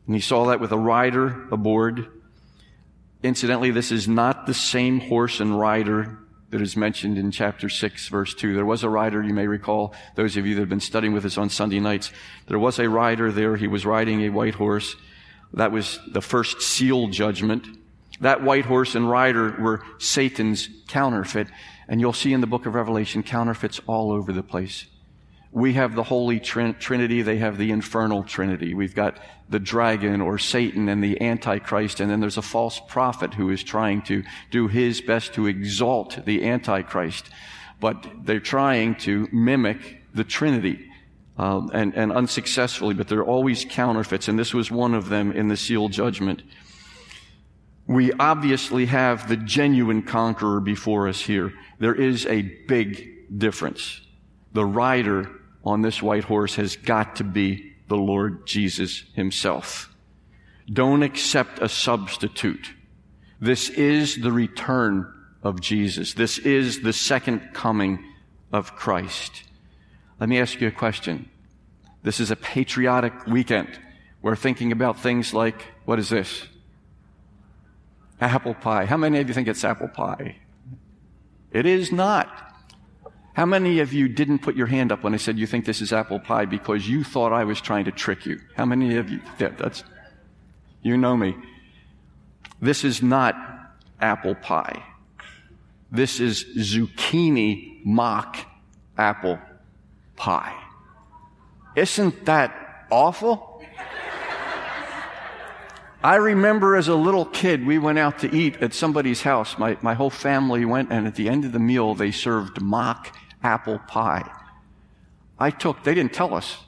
and 0.06 0.14
he 0.14 0.20
saw 0.20 0.46
that 0.46 0.60
with 0.60 0.70
a 0.70 0.78
rider 0.78 1.48
aboard. 1.50 2.06
Incidentally, 3.22 3.72
this 3.72 3.90
is 3.90 4.06
not 4.06 4.46
the 4.46 4.54
same 4.54 5.00
horse 5.00 5.40
and 5.40 5.58
rider 5.58 6.18
that 6.52 6.60
is 6.60 6.76
mentioned 6.76 7.16
in 7.16 7.30
chapter 7.30 7.70
6, 7.70 8.08
verse 8.08 8.34
2. 8.34 8.54
There 8.54 8.66
was 8.66 8.84
a 8.84 8.88
rider, 8.90 9.22
you 9.22 9.32
may 9.32 9.46
recall, 9.46 9.94
those 10.16 10.36
of 10.36 10.46
you 10.46 10.54
that 10.54 10.60
have 10.60 10.68
been 10.68 10.80
studying 10.80 11.14
with 11.14 11.24
us 11.24 11.38
on 11.38 11.48
Sunday 11.48 11.80
nights. 11.80 12.12
There 12.46 12.58
was 12.58 12.78
a 12.78 12.90
rider 12.90 13.32
there. 13.32 13.56
He 13.56 13.66
was 13.66 13.86
riding 13.86 14.20
a 14.20 14.28
white 14.28 14.54
horse. 14.54 14.94
That 15.54 15.72
was 15.72 15.98
the 16.12 16.20
first 16.20 16.60
seal 16.60 17.08
judgment. 17.08 17.66
That 18.20 18.42
white 18.42 18.66
horse 18.66 18.94
and 18.94 19.08
rider 19.08 19.56
were 19.58 19.82
Satan's 19.96 20.68
counterfeit. 20.88 21.48
And 21.88 22.02
you'll 22.02 22.12
see 22.12 22.34
in 22.34 22.42
the 22.42 22.46
book 22.46 22.66
of 22.66 22.74
Revelation 22.74 23.22
counterfeits 23.22 23.80
all 23.86 24.12
over 24.12 24.30
the 24.30 24.42
place. 24.42 24.86
We 25.52 25.74
have 25.74 25.94
the 25.94 26.02
Holy 26.02 26.40
Trinity. 26.40 27.20
They 27.20 27.36
have 27.36 27.58
the 27.58 27.70
infernal 27.70 28.24
Trinity. 28.24 28.72
We've 28.72 28.94
got 28.94 29.18
the 29.50 29.60
dragon 29.60 30.22
or 30.22 30.38
Satan 30.38 30.88
and 30.88 31.04
the 31.04 31.20
Antichrist. 31.20 32.00
And 32.00 32.10
then 32.10 32.20
there's 32.20 32.38
a 32.38 32.42
false 32.42 32.80
prophet 32.88 33.34
who 33.34 33.50
is 33.50 33.62
trying 33.62 34.00
to 34.02 34.24
do 34.50 34.66
his 34.66 35.02
best 35.02 35.34
to 35.34 35.46
exalt 35.46 36.24
the 36.24 36.48
Antichrist. 36.48 37.28
But 37.80 38.06
they're 38.24 38.40
trying 38.40 38.94
to 39.00 39.28
mimic 39.30 40.02
the 40.14 40.24
Trinity. 40.24 40.88
Uh, 41.38 41.66
and, 41.72 41.94
and 41.94 42.12
unsuccessfully, 42.12 42.94
but 42.94 43.08
they're 43.08 43.24
always 43.24 43.64
counterfeits. 43.64 44.28
And 44.28 44.38
this 44.38 44.54
was 44.54 44.70
one 44.70 44.94
of 44.94 45.08
them 45.08 45.32
in 45.32 45.48
the 45.48 45.56
seal 45.56 45.88
judgment. 45.88 46.42
We 47.86 48.12
obviously 48.12 48.86
have 48.86 49.28
the 49.28 49.36
genuine 49.36 50.02
conqueror 50.02 50.60
before 50.60 51.08
us 51.08 51.20
here. 51.20 51.52
There 51.78 51.94
is 51.94 52.26
a 52.26 52.42
big 52.42 53.38
difference. 53.38 54.00
The 54.52 54.64
rider 54.64 55.30
on 55.64 55.82
this 55.82 56.02
white 56.02 56.24
horse 56.24 56.56
has 56.56 56.76
got 56.76 57.16
to 57.16 57.24
be 57.24 57.72
the 57.88 57.96
Lord 57.96 58.46
Jesus 58.46 59.04
himself. 59.14 59.94
Don't 60.70 61.02
accept 61.02 61.58
a 61.58 61.68
substitute. 61.68 62.72
This 63.40 63.68
is 63.70 64.20
the 64.20 64.32
return 64.32 65.12
of 65.42 65.60
Jesus. 65.60 66.14
This 66.14 66.38
is 66.38 66.82
the 66.82 66.92
second 66.92 67.50
coming 67.52 68.04
of 68.52 68.76
Christ. 68.76 69.44
Let 70.20 70.28
me 70.28 70.38
ask 70.38 70.60
you 70.60 70.68
a 70.68 70.72
question. 70.72 71.28
This 72.02 72.20
is 72.20 72.30
a 72.30 72.36
patriotic 72.36 73.26
weekend. 73.26 73.68
We're 74.22 74.36
thinking 74.36 74.72
about 74.72 75.00
things 75.00 75.34
like, 75.34 75.66
what 75.84 75.98
is 75.98 76.08
this? 76.08 76.46
Apple 78.20 78.54
pie. 78.54 78.86
How 78.86 78.96
many 78.96 79.18
of 79.18 79.28
you 79.28 79.34
think 79.34 79.48
it's 79.48 79.64
apple 79.64 79.88
pie? 79.88 80.36
It 81.50 81.66
is 81.66 81.90
not. 81.90 82.51
How 83.34 83.46
many 83.46 83.80
of 83.80 83.92
you 83.92 84.08
didn't 84.08 84.40
put 84.40 84.56
your 84.56 84.66
hand 84.66 84.92
up 84.92 85.02
when 85.02 85.14
I 85.14 85.16
said 85.16 85.38
you 85.38 85.46
think 85.46 85.64
this 85.64 85.80
is 85.80 85.92
apple 85.92 86.20
pie 86.20 86.44
because 86.44 86.86
you 86.86 87.02
thought 87.02 87.32
I 87.32 87.44
was 87.44 87.60
trying 87.60 87.86
to 87.86 87.92
trick 87.92 88.26
you? 88.26 88.40
How 88.56 88.66
many 88.66 88.96
of 88.98 89.08
you? 89.08 89.20
Yeah, 89.38 89.48
that's, 89.48 89.84
you 90.82 90.96
know 90.98 91.16
me. 91.16 91.36
This 92.60 92.84
is 92.84 93.02
not 93.02 93.34
apple 94.00 94.34
pie. 94.34 94.84
This 95.90 96.20
is 96.20 96.44
zucchini 96.58 97.84
mock 97.84 98.36
apple 98.98 99.38
pie. 100.16 100.54
Isn't 101.74 102.26
that 102.26 102.86
awful? 102.90 103.48
I 106.04 106.16
remember 106.16 106.76
as 106.76 106.88
a 106.88 106.96
little 106.96 107.24
kid, 107.24 107.64
we 107.64 107.78
went 107.78 107.98
out 107.98 108.18
to 108.20 108.34
eat 108.34 108.56
at 108.56 108.74
somebody's 108.74 109.22
house. 109.22 109.56
My, 109.56 109.78
my 109.82 109.94
whole 109.94 110.10
family 110.10 110.64
went, 110.64 110.90
and 110.90 111.06
at 111.06 111.14
the 111.14 111.28
end 111.28 111.44
of 111.44 111.52
the 111.52 111.60
meal, 111.60 111.94
they 111.94 112.10
served 112.10 112.60
mock 112.60 113.16
apple 113.42 113.78
pie. 113.80 114.30
I 115.38 115.50
took, 115.50 115.82
they 115.84 115.94
didn't 115.94 116.12
tell 116.12 116.34
us. 116.34 116.58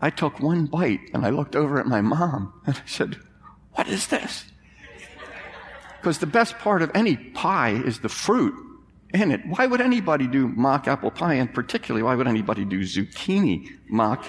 I 0.00 0.10
took 0.10 0.40
one 0.40 0.66
bite 0.66 1.00
and 1.12 1.24
I 1.24 1.30
looked 1.30 1.56
over 1.56 1.78
at 1.78 1.86
my 1.86 2.00
mom 2.00 2.52
and 2.66 2.76
I 2.76 2.86
said, 2.86 3.18
What 3.72 3.88
is 3.88 4.08
this? 4.08 4.44
Because 6.00 6.18
the 6.18 6.26
best 6.26 6.58
part 6.58 6.82
of 6.82 6.90
any 6.94 7.16
pie 7.16 7.70
is 7.70 8.00
the 8.00 8.08
fruit 8.08 8.54
in 9.12 9.30
it. 9.32 9.40
Why 9.46 9.66
would 9.66 9.80
anybody 9.80 10.26
do 10.26 10.48
mock 10.48 10.86
apple 10.86 11.10
pie? 11.10 11.34
And 11.34 11.52
particularly, 11.52 12.02
why 12.02 12.14
would 12.14 12.28
anybody 12.28 12.64
do 12.64 12.80
zucchini 12.80 13.68
mock 13.88 14.24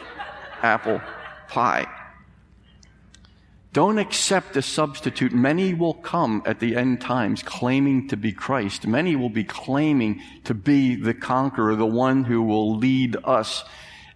apple 0.64 1.02
pie? 1.48 1.86
Don't 3.80 3.98
accept 3.98 4.58
a 4.58 4.62
substitute. 4.62 5.32
Many 5.32 5.74
will 5.74 5.94
come 5.94 6.44
at 6.46 6.60
the 6.60 6.76
end 6.76 7.00
times 7.00 7.42
claiming 7.42 8.10
to 8.10 8.18
be 8.18 8.34
Christ. 8.34 8.86
Many 8.86 9.16
will 9.16 9.30
be 9.30 9.46
claiming 9.46 10.22
to 10.44 10.54
be 10.54 10.96
the 10.96 11.14
conqueror, 11.14 11.78
the 11.78 11.86
one 11.86 12.26
who 12.26 12.42
will 12.42 12.76
lead 12.76 13.16
us 13.24 13.64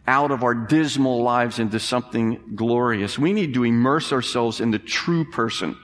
out 0.06 0.32
of 0.32 0.44
our 0.44 0.54
dismal 0.54 1.24
lives 1.24 1.60
into 1.60 1.80
something 1.80 2.42
glorious. 2.56 3.18
We 3.18 3.32
need 3.32 3.54
to 3.54 3.64
immerse 3.64 4.12
ourselves 4.12 4.60
in 4.60 4.72
the 4.72 4.80
true 4.80 5.24
person 5.32 5.78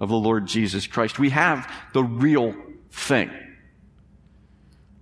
of 0.00 0.08
the 0.08 0.16
Lord 0.16 0.46
Jesus 0.46 0.86
Christ. 0.86 1.18
We 1.18 1.28
have 1.28 1.70
the 1.92 2.04
real 2.04 2.54
thing. 2.90 3.30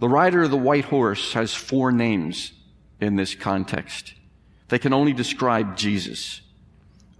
The 0.00 0.08
rider 0.08 0.42
of 0.42 0.50
the 0.50 0.56
white 0.56 0.86
horse 0.86 1.34
has 1.34 1.54
four 1.54 1.92
names 1.92 2.52
in 3.00 3.14
this 3.14 3.36
context. 3.36 4.12
They 4.70 4.80
can 4.80 4.92
only 4.92 5.12
describe 5.12 5.76
Jesus. 5.76 6.40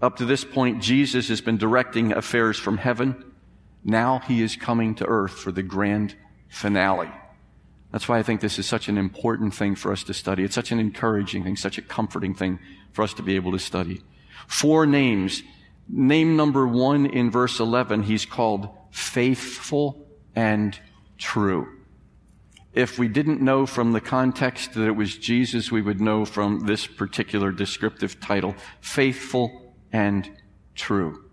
Up 0.05 0.17
to 0.17 0.25
this 0.25 0.43
point, 0.43 0.83
Jesus 0.83 1.29
has 1.29 1.41
been 1.41 1.57
directing 1.57 2.11
affairs 2.11 2.59
from 2.59 2.77
heaven. 2.77 3.25
Now 3.83 4.19
he 4.19 4.43
is 4.43 4.55
coming 4.55 4.93
to 4.95 5.05
earth 5.07 5.31
for 5.31 5.51
the 5.51 5.63
grand 5.63 6.13
finale. 6.47 7.09
That's 7.91 8.07
why 8.07 8.19
I 8.19 8.21
think 8.21 8.39
this 8.39 8.59
is 8.59 8.67
such 8.67 8.87
an 8.87 8.99
important 8.99 9.55
thing 9.55 9.73
for 9.73 9.91
us 9.91 10.03
to 10.03 10.13
study. 10.13 10.43
It's 10.43 10.53
such 10.53 10.71
an 10.71 10.79
encouraging 10.79 11.43
thing, 11.43 11.55
such 11.55 11.79
a 11.79 11.81
comforting 11.81 12.35
thing 12.35 12.59
for 12.91 13.01
us 13.01 13.15
to 13.15 13.23
be 13.23 13.35
able 13.35 13.51
to 13.53 13.57
study. 13.57 14.03
Four 14.45 14.85
names. 14.85 15.41
Name 15.89 16.35
number 16.35 16.67
one 16.67 17.07
in 17.07 17.31
verse 17.31 17.59
11, 17.59 18.03
he's 18.03 18.27
called 18.27 18.69
faithful 18.91 20.05
and 20.35 20.79
true. 21.17 21.67
If 22.75 22.99
we 22.99 23.07
didn't 23.07 23.41
know 23.41 23.65
from 23.65 23.93
the 23.93 24.01
context 24.01 24.75
that 24.75 24.85
it 24.85 24.95
was 24.95 25.17
Jesus, 25.17 25.71
we 25.71 25.81
would 25.81 25.99
know 25.99 26.25
from 26.25 26.67
this 26.67 26.85
particular 26.85 27.51
descriptive 27.51 28.19
title, 28.19 28.53
faithful 28.81 29.64
and 29.95 30.29
true. 30.75 31.23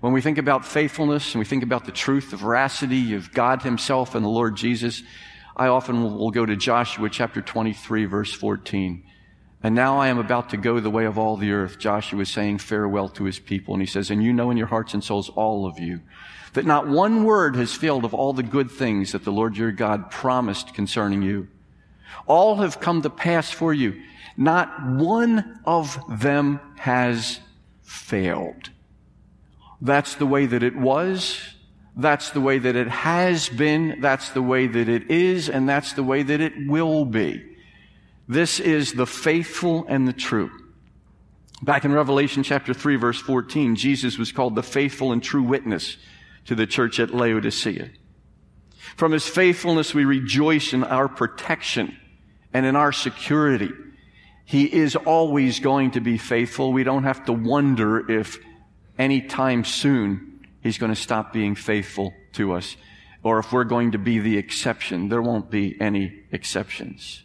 When 0.00 0.14
we 0.14 0.22
think 0.22 0.38
about 0.38 0.64
faithfulness 0.64 1.34
and 1.34 1.38
we 1.38 1.44
think 1.44 1.62
about 1.62 1.84
the 1.84 1.92
truth, 1.92 2.30
the 2.30 2.38
veracity 2.38 3.12
of 3.12 3.30
God 3.30 3.60
Himself 3.60 4.14
and 4.14 4.24
the 4.24 4.30
Lord 4.30 4.56
Jesus, 4.56 5.02
I 5.54 5.66
often 5.66 6.02
will 6.02 6.30
go 6.30 6.46
to 6.46 6.56
Joshua 6.56 7.10
chapter 7.10 7.42
23, 7.42 8.06
verse 8.06 8.32
14. 8.32 9.04
And 9.62 9.74
now 9.74 9.98
I 9.98 10.08
am 10.08 10.16
about 10.16 10.48
to 10.48 10.56
go 10.56 10.80
the 10.80 10.88
way 10.88 11.04
of 11.04 11.18
all 11.18 11.36
the 11.36 11.52
earth. 11.52 11.78
Joshua 11.78 12.20
is 12.20 12.30
saying 12.30 12.58
farewell 12.58 13.10
to 13.10 13.24
his 13.24 13.38
people. 13.38 13.74
And 13.74 13.82
he 13.82 13.86
says, 13.86 14.10
And 14.10 14.24
you 14.24 14.32
know 14.32 14.50
in 14.50 14.56
your 14.56 14.68
hearts 14.68 14.94
and 14.94 15.04
souls, 15.04 15.28
all 15.28 15.66
of 15.66 15.78
you, 15.78 16.00
that 16.54 16.64
not 16.64 16.88
one 16.88 17.24
word 17.24 17.54
has 17.56 17.74
failed 17.74 18.06
of 18.06 18.14
all 18.14 18.32
the 18.32 18.42
good 18.42 18.70
things 18.70 19.12
that 19.12 19.24
the 19.24 19.32
Lord 19.32 19.58
your 19.58 19.72
God 19.72 20.10
promised 20.10 20.72
concerning 20.72 21.20
you. 21.20 21.48
All 22.26 22.56
have 22.56 22.80
come 22.80 23.02
to 23.02 23.10
pass 23.10 23.50
for 23.50 23.74
you. 23.74 24.00
Not 24.38 24.86
one 24.86 25.60
of 25.66 26.00
them 26.08 26.60
has 26.78 27.40
failed. 27.90 28.70
That's 29.80 30.14
the 30.14 30.26
way 30.26 30.46
that 30.46 30.62
it 30.62 30.76
was. 30.76 31.40
That's 31.96 32.30
the 32.30 32.40
way 32.40 32.58
that 32.58 32.76
it 32.76 32.88
has 32.88 33.48
been. 33.48 34.00
That's 34.00 34.30
the 34.30 34.42
way 34.42 34.68
that 34.68 34.88
it 34.88 35.10
is. 35.10 35.48
And 35.48 35.68
that's 35.68 35.94
the 35.94 36.04
way 36.04 36.22
that 36.22 36.40
it 36.40 36.52
will 36.68 37.04
be. 37.04 37.44
This 38.28 38.60
is 38.60 38.92
the 38.92 39.06
faithful 39.06 39.86
and 39.88 40.06
the 40.06 40.12
true. 40.12 40.50
Back 41.62 41.84
in 41.84 41.92
Revelation 41.92 42.44
chapter 42.44 42.72
3 42.72 42.96
verse 42.96 43.20
14, 43.20 43.74
Jesus 43.74 44.16
was 44.16 44.30
called 44.30 44.54
the 44.54 44.62
faithful 44.62 45.10
and 45.12 45.22
true 45.22 45.42
witness 45.42 45.96
to 46.46 46.54
the 46.54 46.66
church 46.66 47.00
at 47.00 47.12
Laodicea. 47.12 47.90
From 48.96 49.12
his 49.12 49.26
faithfulness, 49.26 49.92
we 49.92 50.04
rejoice 50.04 50.72
in 50.72 50.84
our 50.84 51.08
protection 51.08 51.96
and 52.52 52.64
in 52.64 52.76
our 52.76 52.92
security. 52.92 53.70
He 54.50 54.64
is 54.64 54.96
always 54.96 55.60
going 55.60 55.92
to 55.92 56.00
be 56.00 56.18
faithful. 56.18 56.72
We 56.72 56.82
don't 56.82 57.04
have 57.04 57.24
to 57.26 57.32
wonder 57.32 58.10
if 58.10 58.36
anytime 58.98 59.64
soon 59.64 60.40
He's 60.60 60.76
going 60.76 60.92
to 60.92 61.00
stop 61.00 61.32
being 61.32 61.54
faithful 61.54 62.12
to 62.32 62.54
us 62.54 62.76
or 63.22 63.38
if 63.38 63.52
we're 63.52 63.62
going 63.62 63.92
to 63.92 63.98
be 63.98 64.18
the 64.18 64.36
exception. 64.38 65.08
There 65.08 65.22
won't 65.22 65.52
be 65.52 65.80
any 65.80 66.24
exceptions. 66.32 67.22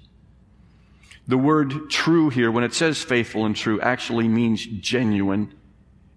The 1.28 1.40
word 1.40 1.90
true 1.90 2.30
here, 2.30 2.52
when 2.52 2.64
it 2.64 2.76
says 2.76 3.02
faithful 3.02 3.44
and 3.44 3.56
true, 3.56 3.82
actually 3.82 4.28
means 4.28 4.64
genuine. 4.64 5.52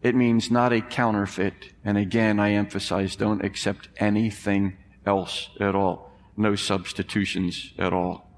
It 0.03 0.15
means 0.15 0.51
not 0.51 0.75
a 0.75 0.83
counterfeit. 0.83 1.73
And 1.87 1.97
again, 1.97 2.39
I 2.39 2.53
emphasize 2.53 3.17
don't 3.17 3.43
accept 3.43 3.89
anything 3.97 4.77
else 5.07 5.49
at 5.59 5.75
all. 5.75 6.13
No 6.37 6.55
substitutions 6.55 7.73
at 7.79 7.95
all. 7.95 8.29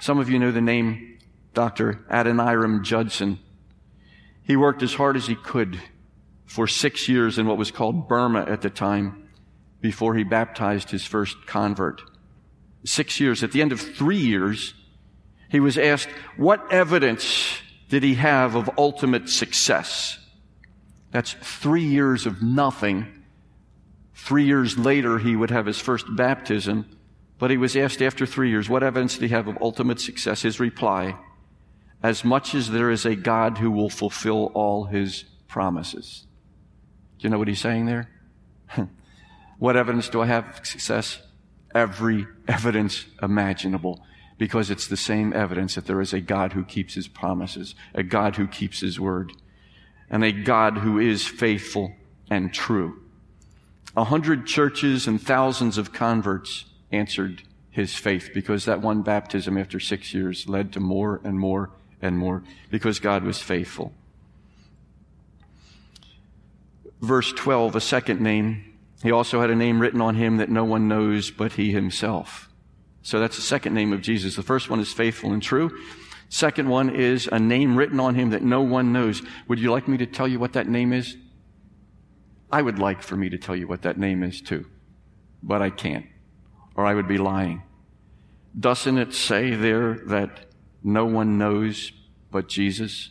Some 0.00 0.18
of 0.18 0.28
you 0.28 0.40
know 0.40 0.50
the 0.50 0.60
name 0.60 1.07
Dr. 1.58 2.04
Adoniram 2.08 2.84
Judson. 2.84 3.40
He 4.44 4.54
worked 4.54 4.84
as 4.84 4.94
hard 4.94 5.16
as 5.16 5.26
he 5.26 5.34
could 5.34 5.82
for 6.46 6.68
six 6.68 7.08
years 7.08 7.36
in 7.36 7.48
what 7.48 7.58
was 7.58 7.72
called 7.72 8.06
Burma 8.06 8.42
at 8.42 8.62
the 8.62 8.70
time 8.70 9.28
before 9.80 10.14
he 10.14 10.22
baptized 10.22 10.88
his 10.92 11.04
first 11.04 11.48
convert. 11.48 12.00
Six 12.84 13.18
years. 13.18 13.42
At 13.42 13.50
the 13.50 13.60
end 13.60 13.72
of 13.72 13.80
three 13.80 14.20
years, 14.20 14.72
he 15.50 15.58
was 15.58 15.76
asked, 15.76 16.10
what 16.36 16.72
evidence 16.72 17.58
did 17.88 18.04
he 18.04 18.14
have 18.14 18.54
of 18.54 18.70
ultimate 18.78 19.28
success? 19.28 20.16
That's 21.10 21.32
three 21.32 21.86
years 21.86 22.24
of 22.24 22.40
nothing. 22.40 23.24
Three 24.14 24.44
years 24.44 24.78
later, 24.78 25.18
he 25.18 25.34
would 25.34 25.50
have 25.50 25.66
his 25.66 25.80
first 25.80 26.06
baptism. 26.14 26.86
But 27.36 27.50
he 27.50 27.56
was 27.56 27.76
asked 27.76 28.00
after 28.00 28.26
three 28.26 28.50
years, 28.50 28.68
what 28.68 28.84
evidence 28.84 29.14
did 29.14 29.22
he 29.22 29.34
have 29.34 29.48
of 29.48 29.58
ultimate 29.60 29.98
success? 29.98 30.42
His 30.42 30.60
reply, 30.60 31.16
as 32.02 32.24
much 32.24 32.54
as 32.54 32.70
there 32.70 32.90
is 32.90 33.04
a 33.04 33.16
God 33.16 33.58
who 33.58 33.70
will 33.70 33.90
fulfill 33.90 34.46
all 34.54 34.84
his 34.84 35.24
promises. 35.48 36.26
Do 37.18 37.24
you 37.24 37.30
know 37.30 37.38
what 37.38 37.48
he's 37.48 37.60
saying 37.60 37.86
there? 37.86 38.08
what 39.58 39.76
evidence 39.76 40.08
do 40.08 40.22
I 40.22 40.26
have 40.26 40.60
of 40.60 40.66
success? 40.66 41.20
Every 41.74 42.26
evidence 42.46 43.06
imaginable. 43.22 44.00
Because 44.36 44.70
it's 44.70 44.86
the 44.86 44.96
same 44.96 45.32
evidence 45.32 45.74
that 45.74 45.86
there 45.86 46.00
is 46.00 46.12
a 46.12 46.20
God 46.20 46.52
who 46.52 46.64
keeps 46.64 46.94
his 46.94 47.08
promises, 47.08 47.74
a 47.92 48.04
God 48.04 48.36
who 48.36 48.46
keeps 48.46 48.80
his 48.80 49.00
word, 49.00 49.32
and 50.08 50.22
a 50.22 50.30
God 50.30 50.78
who 50.78 51.00
is 51.00 51.26
faithful 51.26 51.92
and 52.30 52.54
true. 52.54 53.02
A 53.96 54.04
hundred 54.04 54.46
churches 54.46 55.08
and 55.08 55.20
thousands 55.20 55.76
of 55.76 55.92
converts 55.92 56.66
answered 56.92 57.42
his 57.70 57.94
faith 57.94 58.30
because 58.32 58.64
that 58.64 58.80
one 58.80 59.02
baptism 59.02 59.58
after 59.58 59.80
six 59.80 60.14
years 60.14 60.48
led 60.48 60.72
to 60.72 60.80
more 60.80 61.20
and 61.24 61.38
more 61.38 61.70
and 62.00 62.16
more 62.16 62.42
because 62.70 62.98
God 62.98 63.24
was 63.24 63.40
faithful. 63.40 63.92
Verse 67.00 67.32
12, 67.32 67.76
a 67.76 67.80
second 67.80 68.20
name. 68.20 68.64
He 69.02 69.12
also 69.12 69.40
had 69.40 69.50
a 69.50 69.54
name 69.54 69.80
written 69.80 70.00
on 70.00 70.16
him 70.16 70.38
that 70.38 70.50
no 70.50 70.64
one 70.64 70.88
knows 70.88 71.30
but 71.30 71.52
he 71.52 71.70
himself. 71.70 72.48
So 73.02 73.20
that's 73.20 73.36
the 73.36 73.42
second 73.42 73.74
name 73.74 73.92
of 73.92 74.02
Jesus. 74.02 74.36
The 74.36 74.42
first 74.42 74.68
one 74.68 74.80
is 74.80 74.92
faithful 74.92 75.32
and 75.32 75.42
true. 75.42 75.70
Second 76.28 76.68
one 76.68 76.90
is 76.90 77.28
a 77.30 77.38
name 77.38 77.76
written 77.76 78.00
on 78.00 78.14
him 78.14 78.30
that 78.30 78.42
no 78.42 78.60
one 78.60 78.92
knows. 78.92 79.22
Would 79.46 79.60
you 79.60 79.70
like 79.70 79.88
me 79.88 79.96
to 79.98 80.06
tell 80.06 80.28
you 80.28 80.38
what 80.38 80.52
that 80.54 80.68
name 80.68 80.92
is? 80.92 81.16
I 82.50 82.62
would 82.62 82.78
like 82.78 83.02
for 83.02 83.16
me 83.16 83.28
to 83.30 83.38
tell 83.38 83.56
you 83.56 83.66
what 83.66 83.82
that 83.82 83.98
name 83.98 84.22
is 84.22 84.40
too, 84.40 84.66
but 85.42 85.62
I 85.62 85.70
can't, 85.70 86.06
or 86.74 86.86
I 86.86 86.94
would 86.94 87.08
be 87.08 87.18
lying. 87.18 87.62
Doesn't 88.58 88.98
it 88.98 89.14
say 89.14 89.54
there 89.54 89.94
that 90.06 90.47
no 90.82 91.04
one 91.04 91.38
knows 91.38 91.92
but 92.30 92.48
Jesus? 92.48 93.10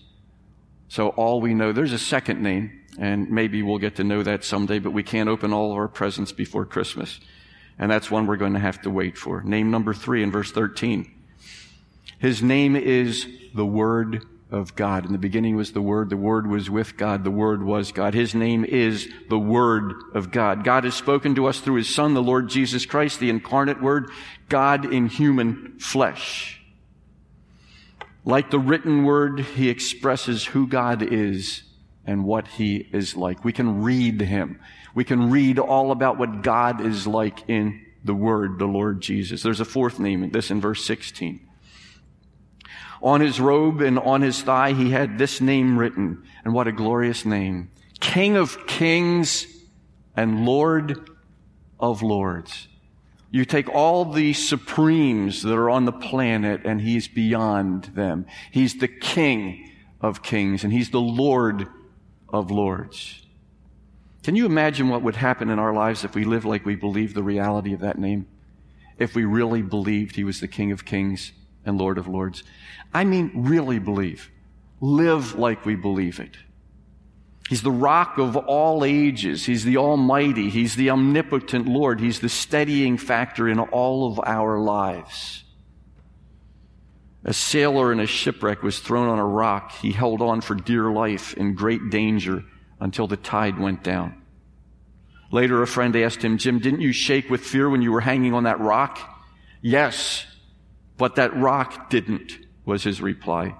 So 0.89 1.09
all 1.09 1.41
we 1.41 1.53
know, 1.53 1.71
there's 1.71 1.93
a 1.93 1.99
second 1.99 2.41
name, 2.41 2.81
and 2.97 3.29
maybe 3.29 3.61
we'll 3.61 3.77
get 3.77 3.95
to 3.97 4.03
know 4.03 4.23
that 4.23 4.43
someday, 4.43 4.79
but 4.79 4.91
we 4.91 5.03
can't 5.03 5.29
open 5.29 5.53
all 5.53 5.71
of 5.71 5.77
our 5.77 5.87
presents 5.87 6.31
before 6.31 6.65
Christmas. 6.65 7.19
And 7.77 7.91
that's 7.91 8.09
one 8.09 8.25
we're 8.25 8.37
going 8.37 8.53
to 8.53 8.59
have 8.59 8.81
to 8.83 8.89
wait 8.89 9.17
for. 9.17 9.41
Name 9.43 9.69
number 9.69 9.93
three 9.93 10.23
in 10.23 10.31
verse 10.31 10.51
13. 10.51 11.11
His 12.19 12.41
name 12.41 12.75
is 12.75 13.27
the 13.53 13.65
Word 13.65 14.25
of 14.49 14.75
God. 14.75 15.05
In 15.05 15.11
the 15.11 15.17
beginning 15.17 15.55
was 15.55 15.73
the 15.73 15.81
Word. 15.81 16.09
The 16.09 16.17
Word 16.17 16.47
was 16.47 16.69
with 16.69 16.97
God. 16.97 17.23
The 17.23 17.31
Word 17.31 17.61
was 17.61 17.91
God. 17.91 18.13
His 18.13 18.33
name 18.33 18.65
is 18.65 19.11
the 19.29 19.37
Word 19.37 19.93
of 20.15 20.31
God. 20.31 20.63
God 20.63 20.85
has 20.85 20.95
spoken 20.95 21.35
to 21.35 21.45
us 21.47 21.59
through 21.59 21.75
His 21.75 21.93
Son, 21.93 22.13
the 22.13 22.23
Lord 22.23 22.49
Jesus 22.49 22.85
Christ, 22.85 23.19
the 23.19 23.29
incarnate 23.29 23.81
Word, 23.81 24.09
God 24.49 24.91
in 24.91 25.07
human 25.07 25.77
flesh. 25.79 26.56
Like 28.27 28.51
the 28.51 28.59
written 28.59 29.05
Word, 29.05 29.39
He 29.39 29.69
expresses 29.69 30.43
who 30.43 30.67
God 30.67 31.01
is 31.01 31.63
and 32.05 32.25
what 32.25 32.45
He 32.45 32.85
is 32.91 33.15
like. 33.15 33.45
We 33.45 33.53
can 33.53 33.83
read 33.83 34.19
Him. 34.19 34.59
We 34.93 35.05
can 35.05 35.31
read 35.31 35.57
all 35.59 35.91
about 35.91 36.17
what 36.17 36.41
God 36.41 36.85
is 36.85 37.07
like 37.07 37.47
in 37.47 37.85
the 38.03 38.13
Word, 38.13 38.59
the 38.59 38.65
Lord 38.65 38.99
Jesus. 38.99 39.43
There's 39.43 39.61
a 39.61 39.65
fourth 39.65 39.97
name, 39.97 40.23
in 40.23 40.31
this 40.31 40.51
in 40.51 40.59
verse 40.59 40.83
16. 40.83 41.39
On 43.01 43.21
his 43.21 43.39
robe 43.39 43.79
and 43.79 43.97
on 43.97 44.23
his 44.23 44.41
thigh, 44.41 44.73
he 44.73 44.91
had 44.91 45.17
this 45.17 45.39
name 45.39 45.79
written. 45.79 46.25
And 46.43 46.53
what 46.53 46.67
a 46.67 46.73
glorious 46.73 47.23
name. 47.23 47.71
King 48.01 48.35
of 48.35 48.67
kings 48.67 49.47
and 50.17 50.45
Lord 50.45 51.11
of 51.79 52.01
lords. 52.01 52.67
You 53.37 53.45
take 53.45 53.69
all 53.69 54.03
the 54.03 54.33
supremes 54.33 55.43
that 55.43 55.53
are 55.53 55.69
on 55.69 55.85
the 55.85 55.91
planet 55.91 56.61
and 56.65 56.81
he's 56.81 57.07
beyond 57.07 57.83
them. 57.83 58.25
He's 58.49 58.79
the 58.79 58.87
king 58.87 59.73
of 60.01 60.23
kings 60.23 60.63
and 60.63 60.73
he's 60.73 60.89
the 60.89 60.99
Lord 60.99 61.67
of 62.29 62.49
lords. 62.49 63.21
Can 64.23 64.35
you 64.35 64.47
imagine 64.47 64.89
what 64.89 65.03
would 65.03 65.17
happen 65.17 65.51
in 65.51 65.59
our 65.59 65.71
lives 65.71 66.03
if 66.03 66.15
we 66.15 66.23
lived 66.23 66.45
like 66.45 66.65
we 66.65 66.75
believed 66.75 67.13
the 67.13 67.21
reality 67.21 67.73
of 67.73 67.81
that 67.81 67.99
name? 67.99 68.25
If 68.97 69.13
we 69.13 69.23
really 69.23 69.61
believed 69.61 70.15
he 70.15 70.23
was 70.23 70.39
the 70.39 70.47
king 70.47 70.71
of 70.71 70.83
kings 70.83 71.31
and 71.63 71.77
Lord 71.77 71.99
of 71.99 72.07
lords? 72.07 72.43
I 72.91 73.03
mean, 73.03 73.29
really 73.35 73.77
believe. 73.77 74.31
Live 74.81 75.35
like 75.35 75.63
we 75.63 75.75
believe 75.75 76.19
it. 76.19 76.37
He's 77.49 77.61
the 77.61 77.71
rock 77.71 78.17
of 78.17 78.35
all 78.35 78.83
ages. 78.83 79.45
He's 79.45 79.63
the 79.63 79.77
Almighty. 79.77 80.49
He's 80.49 80.75
the 80.75 80.89
omnipotent 80.89 81.65
Lord. 81.65 82.01
He's 82.01 82.19
the 82.19 82.29
steadying 82.29 82.97
factor 82.97 83.47
in 83.47 83.59
all 83.59 84.11
of 84.11 84.19
our 84.25 84.59
lives. 84.59 85.43
A 87.23 87.33
sailor 87.33 87.91
in 87.91 87.99
a 87.99 88.05
shipwreck 88.05 88.63
was 88.63 88.79
thrown 88.79 89.07
on 89.07 89.19
a 89.19 89.25
rock. 89.25 89.71
He 89.71 89.91
held 89.91 90.21
on 90.21 90.41
for 90.41 90.55
dear 90.55 90.91
life 90.91 91.33
in 91.35 91.55
great 91.55 91.89
danger 91.89 92.43
until 92.79 93.07
the 93.07 93.17
tide 93.17 93.59
went 93.59 93.83
down. 93.83 94.21
Later, 95.31 95.61
a 95.61 95.67
friend 95.67 95.95
asked 95.95 96.21
him, 96.21 96.37
Jim, 96.37 96.59
didn't 96.59 96.81
you 96.81 96.91
shake 96.91 97.29
with 97.29 97.41
fear 97.41 97.69
when 97.69 97.81
you 97.81 97.91
were 97.91 98.01
hanging 98.01 98.33
on 98.33 98.43
that 98.43 98.59
rock? 98.59 98.99
Yes, 99.61 100.25
but 100.97 101.15
that 101.15 101.35
rock 101.35 101.89
didn't 101.89 102.37
was 102.65 102.83
his 102.83 103.01
reply. 103.01 103.55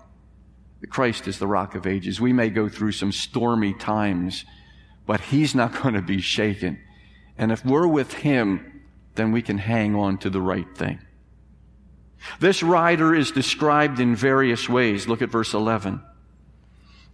Christ 0.89 1.27
is 1.27 1.39
the 1.39 1.48
rock 1.48 1.75
of 1.75 1.88
ages. 1.88 2.22
We 2.22 2.34
may 2.34 2.50
go 2.50 2.69
through 2.69 2.91
some 2.91 3.12
stormy 3.12 3.74
times, 3.74 4.46
but 5.05 5.19
he's 5.19 5.55
not 5.55 5.74
going 5.81 5.96
to 5.96 6.01
be 6.01 6.22
shaken. 6.22 6.79
And 7.38 7.51
if 7.51 7.65
we're 7.65 7.87
with 7.87 8.13
him, 8.13 8.83
then 9.16 9.31
we 9.31 9.42
can 9.42 9.57
hang 9.57 9.96
on 9.96 10.18
to 10.20 10.29
the 10.29 10.42
right 10.42 10.68
thing. 10.75 11.00
This 12.40 12.63
rider 12.63 13.13
is 13.13 13.31
described 13.31 14.00
in 14.00 14.16
various 14.16 14.68
ways. 14.68 15.07
Look 15.07 15.22
at 15.22 15.29
verse 15.29 15.53
11. 15.53 16.01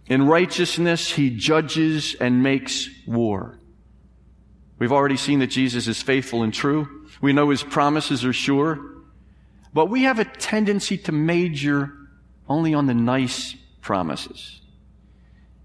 In 0.06 0.26
righteousness, 0.26 1.10
he 1.10 1.30
judges 1.30 2.14
and 2.14 2.42
makes 2.42 2.88
war. 3.06 3.58
We've 4.78 4.92
already 4.92 5.16
seen 5.16 5.38
that 5.38 5.48
Jesus 5.48 5.86
is 5.86 6.02
faithful 6.02 6.42
and 6.42 6.52
true. 6.52 7.06
We 7.20 7.32
know 7.32 7.50
his 7.50 7.62
promises 7.62 8.24
are 8.24 8.32
sure. 8.32 8.80
But 9.72 9.86
we 9.86 10.02
have 10.02 10.18
a 10.18 10.24
tendency 10.24 10.98
to 10.98 11.12
major 11.12 11.92
only 12.48 12.74
on 12.74 12.86
the 12.86 12.94
nice 12.94 13.54
promises. 13.80 14.60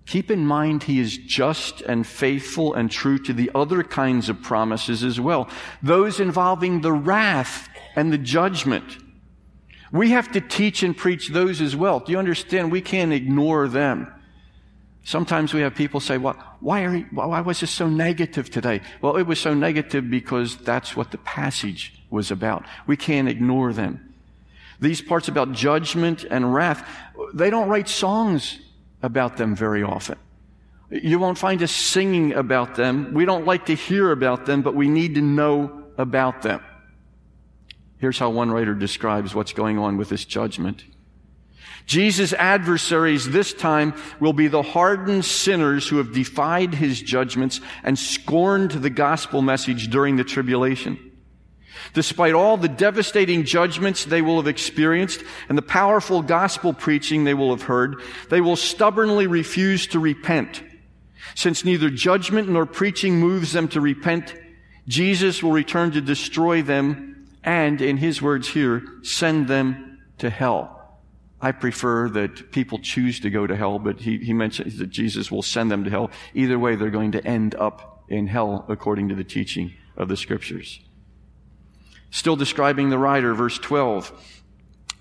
Keep 0.06 0.32
in 0.32 0.46
mind 0.46 0.84
he 0.84 1.00
is 1.00 1.18
just 1.18 1.82
and 1.82 2.06
faithful 2.06 2.74
and 2.74 2.90
true 2.90 3.20
to 3.20 3.32
the 3.32 3.52
other 3.54 3.84
kinds 3.84 4.28
of 4.28 4.42
promises 4.42 5.04
as 5.04 5.20
well. 5.20 5.48
Those 5.84 6.20
involving 6.20 6.82
the 6.82 6.92
wrath 6.92 7.70
and 7.96 8.12
the 8.12 8.18
judgment. 8.18 8.98
We 9.92 10.10
have 10.12 10.32
to 10.32 10.42
teach 10.42 10.82
and 10.82 10.98
preach 10.98 11.30
those 11.30 11.62
as 11.62 11.76
well. 11.76 12.00
Do 12.00 12.12
you 12.12 12.18
understand? 12.18 12.72
We 12.72 12.82
can't 12.82 13.14
ignore 13.14 13.68
them. 13.68 14.12
Sometimes 15.04 15.54
we 15.54 15.62
have 15.62 15.76
people 15.76 16.00
say, 16.00 16.18
well, 16.18 16.36
why, 16.60 16.84
are 16.84 17.00
why 17.12 17.42
was 17.42 17.60
this 17.60 17.72
so 17.72 17.88
negative 17.88 18.50
today? 18.50 18.82
Well, 19.02 19.18
it 19.18 19.24
was 19.24 19.40
so 19.40 19.54
negative 19.54 20.10
because 20.10 20.58
that's 20.58 20.96
what 20.96 21.12
the 21.12 21.18
passage 21.20 22.02
was 22.10 22.32
about. 22.32 22.66
We 22.86 22.98
can't 22.98 23.30
ignore 23.30 23.74
them. 23.74 24.09
These 24.80 25.02
parts 25.02 25.28
about 25.28 25.52
judgment 25.52 26.26
and 26.30 26.54
wrath, 26.54 26.88
they 27.34 27.50
don't 27.50 27.70
write 27.70 27.90
songs 27.90 28.60
about 29.02 29.38
them 29.38 29.56
very 29.56 29.84
often. 29.84 30.18
You 30.90 31.20
won't 31.20 31.38
find 31.38 31.62
us 31.62 31.72
singing 31.72 32.34
about 32.34 32.76
them. 32.76 33.14
We 33.14 33.26
don't 33.26 33.46
like 33.46 33.68
to 33.68 33.76
hear 33.76 34.12
about 34.12 34.46
them, 34.46 34.62
but 34.62 34.74
we 34.76 34.90
need 34.90 35.16
to 35.16 35.22
know 35.22 35.84
about 35.98 36.42
them. 36.42 36.62
Here's 37.98 38.18
how 38.18 38.30
one 38.30 38.50
writer 38.50 38.74
describes 38.74 39.36
what's 39.36 39.54
going 39.54 39.78
on 39.78 39.98
with 39.98 40.10
this 40.10 40.26
judgment. 40.26 40.86
Jesus' 41.86 42.34
adversaries 42.34 43.30
this 43.30 43.54
time 43.54 43.94
will 44.20 44.34
be 44.34 44.48
the 44.48 44.62
hardened 44.62 45.26
sinners 45.26 45.88
who 45.88 45.98
have 45.98 46.14
defied 46.14 46.74
his 46.74 47.02
judgments 47.02 47.60
and 47.84 47.98
scorned 47.98 48.72
the 48.72 48.90
gospel 48.90 49.42
message 49.42 49.90
during 49.90 50.16
the 50.16 50.24
tribulation. 50.24 51.09
Despite 51.94 52.34
all 52.34 52.58
the 52.58 52.70
devastating 52.70 53.44
judgments 53.44 54.06
they 54.06 54.22
will 54.22 54.38
have 54.38 54.48
experienced 54.48 55.24
and 55.48 55.58
the 55.58 55.64
powerful 55.64 56.22
gospel 56.22 56.74
preaching 56.74 57.24
they 57.24 57.34
will 57.34 57.52
have 57.52 57.64
heard, 57.64 58.02
they 58.30 58.42
will 58.42 58.56
stubbornly 58.56 59.28
refuse 59.28 59.88
to 59.88 60.00
repent. 60.00 60.64
Since 61.36 61.66
neither 61.66 61.90
judgment 61.90 62.50
nor 62.50 62.66
preaching 62.66 63.20
moves 63.20 63.54
them 63.54 63.68
to 63.70 63.82
repent, 63.82 64.36
Jesus 64.88 65.44
will 65.44 65.52
return 65.52 65.92
to 65.92 66.02
destroy 66.02 66.62
them 66.62 67.28
and, 67.44 67.82
in 67.82 67.98
his 67.98 68.22
words 68.22 68.48
here, 68.48 68.84
send 69.04 69.48
them 69.48 70.00
to 70.18 70.30
hell. 70.30 70.76
I 71.42 71.52
prefer 71.54 72.10
that 72.10 72.52
people 72.52 72.80
choose 72.80 73.20
to 73.22 73.30
go 73.30 73.48
to 73.48 73.56
hell, 73.56 73.80
but 73.80 74.02
he, 74.02 74.18
he 74.18 74.34
mentions 74.34 74.78
that 74.80 74.90
Jesus 74.90 75.32
will 75.32 75.42
send 75.42 75.72
them 75.72 75.86
to 75.86 75.90
hell. 75.90 76.12
Either 76.34 76.60
way, 76.60 76.76
they're 76.76 76.90
going 76.90 77.14
to 77.14 77.26
end 77.26 77.56
up 77.56 78.04
in 78.10 78.28
hell 78.28 78.66
according 78.68 79.10
to 79.10 79.16
the 79.16 79.24
teaching 79.24 79.74
of 79.96 80.10
the 80.10 80.18
scriptures. 80.18 80.82
Still 82.12 82.36
describing 82.36 82.90
the 82.90 82.98
rider, 82.98 83.34
verse 83.34 83.58
12. 83.60 84.12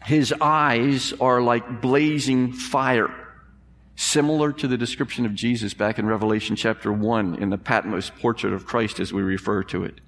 His 0.05 0.33
eyes 0.41 1.13
are 1.21 1.41
like 1.41 1.81
blazing 1.81 2.53
fire, 2.53 3.13
similar 3.97 4.53
to 4.53 4.69
the 4.69 4.79
description 4.79 5.27
of 5.27 5.35
Jesus 5.35 5.75
back 5.75 5.99
in 5.99 6.07
Revelation 6.07 6.57
chapter 6.57 6.93
1 6.93 7.37
in 7.37 7.51
the 7.51 7.59
Patmos 7.59 8.11
portrait 8.21 8.53
of 8.53 8.67
Christ 8.67 9.01
as 9.01 9.13
we 9.13 9.23
refer 9.23 9.63
to 9.65 9.85
it. 9.85 10.01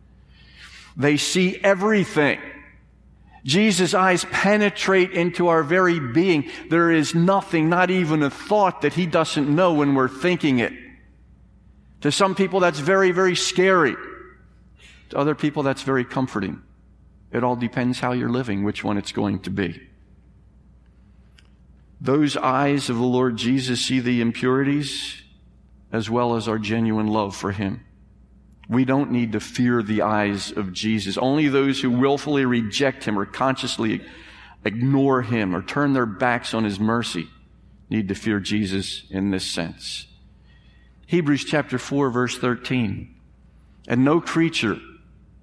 They 0.96 1.16
see 1.16 1.58
everything. 1.62 2.40
Jesus' 3.44 3.94
eyes 3.94 4.24
penetrate 4.26 5.12
into 5.12 5.48
our 5.48 5.62
very 5.62 5.98
being. 5.98 6.50
There 6.68 6.90
is 6.90 7.14
nothing, 7.14 7.68
not 7.68 7.90
even 7.90 8.22
a 8.22 8.30
thought 8.30 8.82
that 8.82 8.94
he 8.94 9.06
doesn't 9.06 9.48
know 9.48 9.72
when 9.72 9.94
we're 9.94 10.08
thinking 10.08 10.58
it. 10.58 10.72
To 12.02 12.12
some 12.12 12.34
people, 12.34 12.60
that's 12.60 12.78
very, 12.78 13.12
very 13.12 13.34
scary. 13.34 13.96
To 15.10 15.18
other 15.18 15.34
people, 15.34 15.62
that's 15.62 15.82
very 15.82 16.04
comforting. 16.04 16.62
It 17.32 17.44
all 17.44 17.56
depends 17.56 18.00
how 18.00 18.12
you're 18.12 18.28
living, 18.28 18.64
which 18.64 18.82
one 18.82 18.98
it's 18.98 19.12
going 19.12 19.40
to 19.40 19.50
be. 19.50 19.80
Those 22.00 22.36
eyes 22.36 22.88
of 22.90 22.96
the 22.96 23.02
Lord 23.02 23.36
Jesus 23.36 23.84
see 23.84 24.00
the 24.00 24.20
impurities 24.20 25.22
as 25.92 26.08
well 26.08 26.36
as 26.36 26.48
our 26.48 26.58
genuine 26.58 27.08
love 27.08 27.36
for 27.36 27.52
Him. 27.52 27.84
We 28.68 28.84
don't 28.84 29.10
need 29.10 29.32
to 29.32 29.40
fear 29.40 29.82
the 29.82 30.02
eyes 30.02 30.52
of 30.52 30.72
Jesus. 30.72 31.18
Only 31.18 31.48
those 31.48 31.80
who 31.80 31.90
willfully 31.90 32.44
reject 32.44 33.04
Him 33.04 33.18
or 33.18 33.26
consciously 33.26 34.02
ignore 34.64 35.22
Him 35.22 35.54
or 35.54 35.62
turn 35.62 35.92
their 35.92 36.06
backs 36.06 36.54
on 36.54 36.64
His 36.64 36.80
mercy 36.80 37.28
need 37.88 38.08
to 38.08 38.14
fear 38.14 38.40
Jesus 38.40 39.02
in 39.10 39.30
this 39.30 39.44
sense. 39.44 40.06
Hebrews 41.06 41.44
chapter 41.44 41.78
4 41.78 42.10
verse 42.10 42.38
13. 42.38 43.14
And 43.88 44.04
no 44.04 44.20
creature 44.20 44.78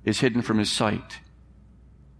is 0.05 0.21
hidden 0.21 0.41
from 0.41 0.57
His 0.57 0.71
sight 0.71 1.19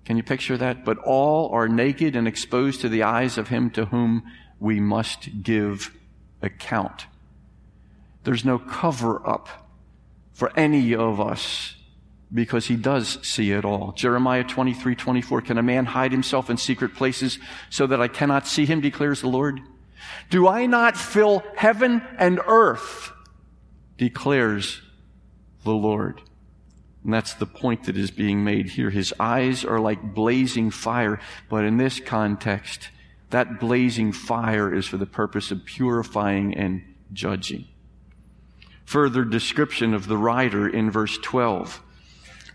Can 0.08 0.16
you 0.16 0.24
picture 0.24 0.56
that? 0.56 0.86
But 0.86 1.00
all 1.00 1.50
are 1.50 1.68
naked 1.68 2.16
and 2.16 2.30
exposed 2.30 2.80
to 2.80 2.88
the 2.88 3.04
eyes 3.04 3.38
of 3.38 3.50
him 3.50 3.70
to 3.72 3.88
whom 3.88 4.24
we 4.58 4.80
must 4.80 5.44
give 5.44 5.94
account. 6.42 7.08
There's 8.24 8.46
no 8.46 8.58
cover 8.58 9.28
up 9.28 9.70
for 10.32 10.58
any 10.58 10.96
of 10.96 11.20
us 11.20 11.76
because 12.34 12.68
he 12.68 12.78
does 12.78 13.20
see 13.22 13.52
it 13.52 13.66
all. 13.66 13.92
Jeremiah 13.92 14.46
23, 14.46 14.96
24. 14.96 15.42
Can 15.42 15.58
a 15.58 15.62
man 15.62 15.84
hide 15.84 16.14
himself 16.14 16.50
in 16.50 16.56
secret 16.56 16.96
places 16.96 17.38
so 17.70 17.86
that 17.86 18.00
I 18.00 18.08
cannot 18.08 18.48
see 18.48 18.66
him, 18.66 18.80
declares 18.80 19.20
the 19.20 19.28
Lord? 19.28 19.60
Do 20.30 20.48
I 20.48 20.68
not 20.68 20.96
fill 20.96 21.44
heaven 21.58 22.02
and 22.18 22.40
earth, 22.48 23.12
declares 23.98 24.82
the 25.66 25.74
Lord? 25.74 26.22
And 27.08 27.14
that's 27.14 27.36
the 27.36 27.46
point 27.46 27.86
that 27.86 27.96
is 27.96 28.12
being 28.12 28.44
made 28.44 28.72
here. 28.72 28.90
His 28.90 29.14
eyes 29.18 29.64
are 29.64 29.80
like 29.80 30.14
blazing 30.14 30.72
fire, 30.72 31.22
but 31.48 31.64
in 31.64 31.78
this 31.78 32.02
context, 32.02 32.90
that 33.30 33.62
blazing 33.62 34.12
fire 34.12 34.74
is 34.74 34.88
for 34.88 34.98
the 34.98 35.06
purpose 35.06 35.50
of 35.50 35.64
purifying 35.64 36.54
and 36.54 36.84
judging. 37.14 37.64
Further 38.84 39.24
description 39.24 39.94
of 39.94 40.10
the 40.10 40.18
rider 40.18 40.68
in 40.68 40.92
verse 40.92 41.18
12. 41.20 41.82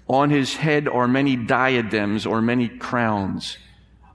On 0.06 0.28
his 0.28 0.56
head 0.56 0.86
are 0.86 1.08
many 1.08 1.34
diadems 1.34 2.26
or 2.26 2.42
many 2.42 2.68
crowns. 2.68 3.56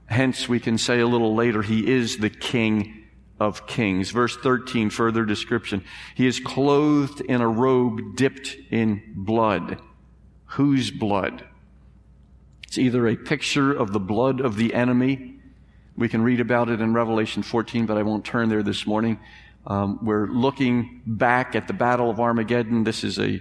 Hence, 0.06 0.48
we 0.48 0.60
can 0.60 0.78
say 0.78 1.00
a 1.00 1.08
little 1.08 1.34
later, 1.34 1.62
he 1.62 1.90
is 1.90 2.18
the 2.18 2.30
king 2.30 3.08
of 3.40 3.66
kings. 3.66 4.12
Verse 4.12 4.36
13, 4.36 4.90
further 4.90 5.24
description. 5.24 5.82
He 6.14 6.28
is 6.28 6.38
clothed 6.38 7.22
in 7.22 7.40
a 7.40 7.48
robe 7.48 8.14
dipped 8.14 8.56
in 8.70 9.02
blood. 9.16 9.82
Whose 10.52 10.90
blood? 10.90 11.44
It's 12.64 12.78
either 12.78 13.06
a 13.06 13.16
picture 13.16 13.72
of 13.72 13.92
the 13.92 14.00
blood 14.00 14.40
of 14.40 14.56
the 14.56 14.74
enemy. 14.74 15.36
We 15.96 16.08
can 16.08 16.22
read 16.22 16.40
about 16.40 16.68
it 16.68 16.80
in 16.80 16.92
Revelation 16.94 17.42
14, 17.42 17.86
but 17.86 17.96
I 17.96 18.02
won't 18.02 18.24
turn 18.24 18.48
there 18.48 18.62
this 18.62 18.86
morning. 18.86 19.18
Um, 19.66 19.98
we're 20.02 20.26
looking 20.26 21.02
back 21.06 21.54
at 21.54 21.66
the 21.66 21.72
Battle 21.72 22.10
of 22.10 22.20
Armageddon. 22.20 22.84
This 22.84 23.04
is 23.04 23.18
a 23.18 23.40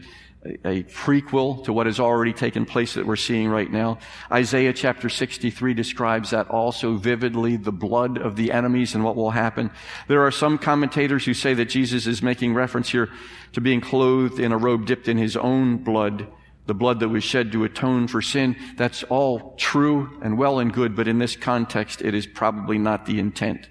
a 0.64 0.84
prequel 0.84 1.64
to 1.66 1.74
what 1.74 1.88
has 1.88 2.00
already 2.00 2.34
taken 2.34 2.66
place 2.66 2.94
that 2.94 3.06
we're 3.06 3.16
seeing 3.16 3.50
right 3.50 3.70
now. 3.70 3.98
Isaiah 4.32 4.74
chapter 4.74 5.10
63 5.10 5.74
describes 5.74 6.30
that 6.30 6.50
also 6.50 6.96
vividly, 6.96 7.58
the 7.58 7.72
blood 7.72 8.18
of 8.18 8.36
the 8.36 8.52
enemies 8.52 8.96
and 8.96 9.04
what 9.04 9.16
will 9.16 9.32
happen. 9.32 9.72
There 10.08 10.26
are 10.26 10.32
some 10.32 10.58
commentators 10.58 11.26
who 11.26 11.34
say 11.34 11.54
that 11.56 11.66
Jesus 11.66 12.08
is 12.08 12.22
making 12.22 12.54
reference 12.54 12.90
here 12.90 13.10
to 13.54 13.62
being 13.62 13.82
clothed 13.82 14.40
in 14.40 14.52
a 14.52 14.58
robe 14.58 14.86
dipped 14.86 15.08
in 15.08 15.18
his 15.18 15.36
own 15.36 15.78
blood, 15.78 16.28
the 16.68 16.74
blood 16.74 17.00
that 17.00 17.10
was 17.10 17.24
shed 17.24 17.52
to 17.54 17.64
atone 17.64 18.08
for 18.08 18.22
sin. 18.22 18.56
That's 18.76 19.04
all 19.04 19.56
true 19.58 20.20
and 20.22 20.38
well 20.38 20.60
and 20.60 20.72
good, 20.72 20.96
but 20.96 21.08
in 21.08 21.18
this 21.18 21.36
context, 21.36 22.02
it 22.02 22.14
is 22.14 22.28
probably 22.28 22.78
not 22.78 23.06
the 23.06 23.20
intent. 23.20 23.68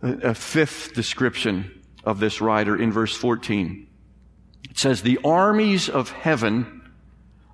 A 0.00 0.34
fifth 0.34 0.94
description 0.94 1.82
of 2.04 2.20
this 2.20 2.40
rider 2.40 2.80
in 2.80 2.92
verse 2.92 3.16
14. 3.16 3.86
It 4.70 4.78
says, 4.78 5.02
The 5.02 5.18
armies 5.24 5.88
of 5.88 6.10
heaven, 6.10 6.82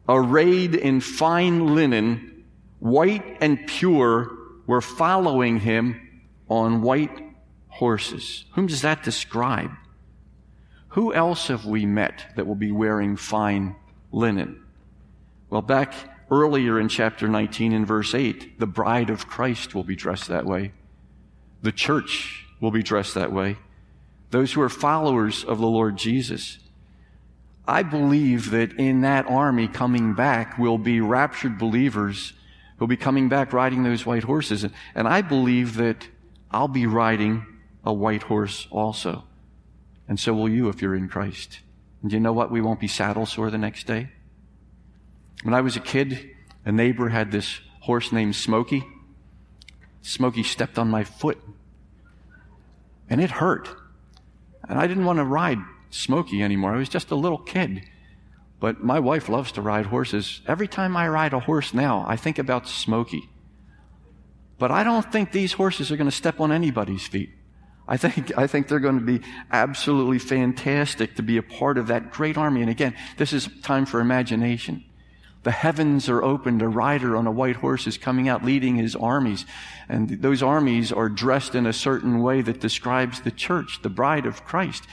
arrayed 0.08 0.74
in 0.74 1.00
fine 1.00 1.74
linen, 1.74 2.44
white 2.78 3.38
and 3.40 3.66
pure, 3.66 4.36
were 4.66 4.80
following 4.80 5.60
him 5.60 6.24
on 6.48 6.82
white 6.82 7.16
horses. 7.68 8.44
Whom 8.52 8.66
does 8.66 8.82
that 8.82 9.02
describe? 9.02 9.70
Who 10.90 11.14
else 11.14 11.48
have 11.48 11.66
we 11.66 11.86
met 11.86 12.26
that 12.36 12.46
will 12.46 12.56
be 12.56 12.72
wearing 12.72 13.16
fine 13.16 13.76
linen? 14.10 14.62
Well, 15.48 15.62
back 15.62 15.94
earlier 16.30 16.80
in 16.80 16.88
chapter 16.88 17.28
19 17.28 17.72
in 17.72 17.86
verse 17.86 18.14
8, 18.14 18.58
the 18.58 18.66
bride 18.66 19.10
of 19.10 19.28
Christ 19.28 19.74
will 19.74 19.84
be 19.84 19.96
dressed 19.96 20.28
that 20.28 20.46
way. 20.46 20.72
The 21.62 21.72
church 21.72 22.46
will 22.60 22.70
be 22.70 22.82
dressed 22.82 23.14
that 23.14 23.32
way. 23.32 23.56
Those 24.30 24.52
who 24.52 24.62
are 24.62 24.68
followers 24.68 25.44
of 25.44 25.58
the 25.58 25.66
Lord 25.66 25.96
Jesus. 25.96 26.58
I 27.66 27.82
believe 27.82 28.50
that 28.50 28.72
in 28.72 29.02
that 29.02 29.26
army 29.26 29.68
coming 29.68 30.14
back 30.14 30.58
will 30.58 30.78
be 30.78 31.00
raptured 31.00 31.58
believers 31.58 32.32
who'll 32.76 32.88
be 32.88 32.96
coming 32.96 33.28
back 33.28 33.52
riding 33.52 33.82
those 33.82 34.06
white 34.06 34.24
horses. 34.24 34.66
And 34.94 35.06
I 35.06 35.22
believe 35.22 35.76
that 35.76 36.08
I'll 36.50 36.68
be 36.68 36.86
riding 36.86 37.46
a 37.84 37.92
white 37.92 38.24
horse 38.24 38.66
also. 38.70 39.24
And 40.10 40.18
so 40.18 40.34
will 40.34 40.48
you 40.48 40.68
if 40.68 40.82
you're 40.82 40.96
in 40.96 41.08
Christ. 41.08 41.60
And 42.02 42.12
you 42.12 42.18
know 42.18 42.32
what? 42.32 42.50
We 42.50 42.60
won't 42.60 42.80
be 42.80 42.88
saddle 42.88 43.26
sore 43.26 43.48
the 43.48 43.58
next 43.58 43.86
day. 43.86 44.08
When 45.44 45.54
I 45.54 45.60
was 45.60 45.76
a 45.76 45.80
kid, 45.80 46.30
a 46.64 46.72
neighbor 46.72 47.08
had 47.10 47.30
this 47.30 47.60
horse 47.78 48.10
named 48.10 48.34
Smokey. 48.34 48.84
Smokey 50.02 50.42
stepped 50.42 50.80
on 50.80 50.90
my 50.90 51.04
foot. 51.04 51.38
And 53.08 53.20
it 53.20 53.30
hurt. 53.30 53.68
And 54.68 54.80
I 54.80 54.88
didn't 54.88 55.04
want 55.04 55.20
to 55.20 55.24
ride 55.24 55.58
Smokey 55.90 56.42
anymore. 56.42 56.74
I 56.74 56.78
was 56.78 56.88
just 56.88 57.12
a 57.12 57.14
little 57.14 57.38
kid. 57.38 57.82
But 58.58 58.82
my 58.82 58.98
wife 58.98 59.28
loves 59.28 59.52
to 59.52 59.62
ride 59.62 59.86
horses. 59.86 60.40
Every 60.44 60.66
time 60.66 60.96
I 60.96 61.06
ride 61.06 61.34
a 61.34 61.40
horse 61.40 61.72
now, 61.72 62.04
I 62.08 62.16
think 62.16 62.40
about 62.40 62.66
Smokey. 62.66 63.28
But 64.58 64.72
I 64.72 64.82
don't 64.82 65.10
think 65.12 65.30
these 65.30 65.52
horses 65.52 65.92
are 65.92 65.96
going 65.96 66.10
to 66.10 66.16
step 66.16 66.40
on 66.40 66.50
anybody's 66.50 67.06
feet. 67.06 67.30
I 67.90 67.96
think, 67.96 68.38
I 68.38 68.46
think 68.46 68.68
they're 68.68 68.78
going 68.78 69.00
to 69.00 69.04
be 69.04 69.20
absolutely 69.50 70.20
fantastic 70.20 71.16
to 71.16 71.22
be 71.24 71.38
a 71.38 71.42
part 71.42 71.76
of 71.76 71.88
that 71.88 72.12
great 72.12 72.38
army. 72.38 72.60
And 72.60 72.70
again, 72.70 72.94
this 73.16 73.32
is 73.32 73.48
time 73.62 73.84
for 73.84 73.98
imagination. 73.98 74.84
The 75.42 75.50
heavens 75.50 76.08
are 76.08 76.22
opened. 76.22 76.62
A 76.62 76.68
rider 76.68 77.16
on 77.16 77.26
a 77.26 77.32
white 77.32 77.56
horse 77.56 77.88
is 77.88 77.98
coming 77.98 78.28
out 78.28 78.44
leading 78.44 78.76
his 78.76 78.94
armies. 78.94 79.44
And 79.88 80.08
those 80.22 80.40
armies 80.40 80.92
are 80.92 81.08
dressed 81.08 81.56
in 81.56 81.66
a 81.66 81.72
certain 81.72 82.22
way 82.22 82.42
that 82.42 82.60
describes 82.60 83.22
the 83.22 83.32
church, 83.32 83.80
the 83.82 83.88
bride 83.88 84.24
of 84.24 84.44
Christ. 84.44 84.84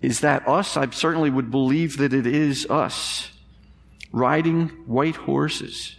Is 0.00 0.20
that 0.20 0.46
us? 0.46 0.76
I 0.76 0.88
certainly 0.90 1.30
would 1.30 1.50
believe 1.50 1.96
that 1.96 2.12
it 2.12 2.26
is 2.26 2.66
us 2.70 3.32
riding 4.12 4.68
white 4.86 5.16
horses. 5.16 5.96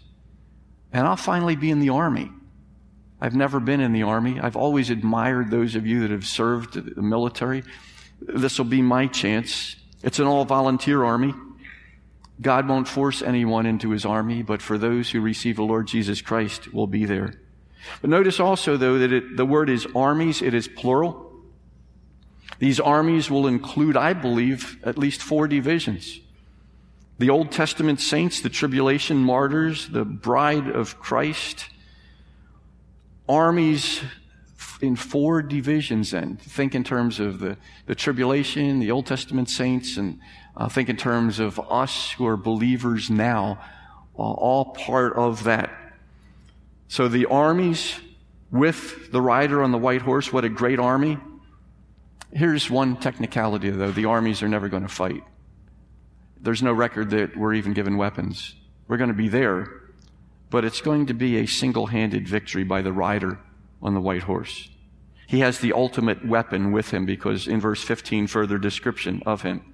And 0.93 1.05
I'll 1.05 1.17
finally 1.17 1.57
be 1.57 1.69
in 1.69 1.79
the 1.79 1.89
army. 1.89 2.31
I've 3.23 3.35
never 3.35 3.61
been 3.61 3.79
in 3.79 3.93
the 3.93 4.03
army. 4.03 4.37
I've 4.41 4.57
always 4.57 4.89
admired 4.89 5.49
those 5.49 5.75
of 5.75 5.87
you 5.87 6.01
that 6.01 6.11
have 6.11 6.25
served 6.25 6.73
the 6.73 7.01
military. 7.01 7.63
This 8.19 8.57
will 8.57 8.65
be 8.65 8.81
my 8.81 9.07
chance. 9.07 9.77
It's 10.03 10.19
an 10.19 10.27
all 10.27 10.43
volunteer 10.43 11.05
army. 11.05 11.33
God 12.41 12.67
won't 12.67 12.85
force 12.85 13.21
anyone 13.21 13.65
into 13.65 13.91
his 13.91 14.03
army, 14.03 14.43
but 14.43 14.61
for 14.61 14.77
those 14.77 15.11
who 15.11 15.21
receive 15.21 15.55
the 15.55 15.63
Lord 15.63 15.87
Jesus 15.87 16.21
Christ 16.21 16.73
will 16.73 16.85
be 16.85 17.05
there. 17.05 17.35
But 18.01 18.09
notice 18.09 18.41
also, 18.41 18.75
though, 18.75 18.99
that 18.99 19.13
it, 19.13 19.37
the 19.37 19.45
word 19.45 19.69
is 19.69 19.87
armies, 19.95 20.41
it 20.41 20.53
is 20.53 20.67
plural. 20.67 21.31
These 22.59 22.81
armies 22.81 23.31
will 23.31 23.47
include, 23.47 23.95
I 23.95 24.11
believe, 24.11 24.83
at 24.83 24.97
least 24.97 25.21
four 25.21 25.47
divisions. 25.47 26.19
The 27.19 27.29
Old 27.29 27.53
Testament 27.53 28.01
saints, 28.01 28.41
the 28.41 28.49
tribulation 28.49 29.19
martyrs, 29.19 29.87
the 29.87 30.03
bride 30.03 30.67
of 30.67 30.99
Christ, 30.99 31.69
armies 33.27 34.01
in 34.81 34.95
four 34.95 35.41
divisions 35.41 36.13
and 36.13 36.39
think 36.41 36.75
in 36.75 36.83
terms 36.83 37.19
of 37.19 37.39
the, 37.39 37.57
the 37.85 37.95
tribulation, 37.95 38.79
the 38.79 38.91
Old 38.91 39.05
Testament 39.05 39.49
saints, 39.49 39.97
and 39.97 40.19
uh, 40.57 40.67
think 40.67 40.89
in 40.89 40.97
terms 40.97 41.39
of 41.39 41.59
us 41.71 42.11
who 42.11 42.27
are 42.27 42.37
believers 42.37 43.09
now, 43.09 43.59
uh, 44.17 44.21
all 44.21 44.65
part 44.73 45.13
of 45.13 45.45
that. 45.45 45.71
So 46.87 47.07
the 47.07 47.25
armies 47.25 47.99
with 48.51 49.11
the 49.11 49.21
rider 49.21 49.63
on 49.63 49.71
the 49.71 49.77
white 49.77 50.01
horse, 50.01 50.31
what 50.31 50.43
a 50.45 50.49
great 50.49 50.79
army. 50.79 51.17
Here's 52.31 52.69
one 52.69 52.97
technicality, 52.97 53.69
though 53.69 53.91
the 53.91 54.05
armies 54.05 54.43
are 54.43 54.49
never 54.49 54.69
going 54.69 54.83
to 54.83 54.89
fight. 54.93 55.23
There's 56.39 56.61
no 56.61 56.73
record 56.73 57.11
that 57.11 57.37
we're 57.37 57.53
even 57.53 57.73
given 57.73 57.97
weapons. 57.97 58.53
We're 58.87 58.97
going 58.97 59.09
to 59.09 59.15
be 59.15 59.29
there, 59.29 59.82
but 60.53 60.63
it's 60.63 60.81
going 60.81 61.07
to 61.07 61.15
be 61.15 61.37
a 61.37 61.47
single 61.47 61.87
handed 61.87 62.27
victory 62.27 62.63
by 62.63 62.79
the 62.83 62.93
rider 62.93 63.39
on 63.81 63.95
the 63.95 63.99
white 63.99 64.21
horse. 64.21 64.69
He 65.25 65.39
has 65.39 65.57
the 65.57 65.73
ultimate 65.73 66.23
weapon 66.23 66.71
with 66.71 66.91
him 66.91 67.07
because 67.07 67.47
in 67.47 67.59
verse 67.59 67.81
15, 67.81 68.27
further 68.27 68.59
description 68.59 69.23
of 69.25 69.41
him. 69.41 69.73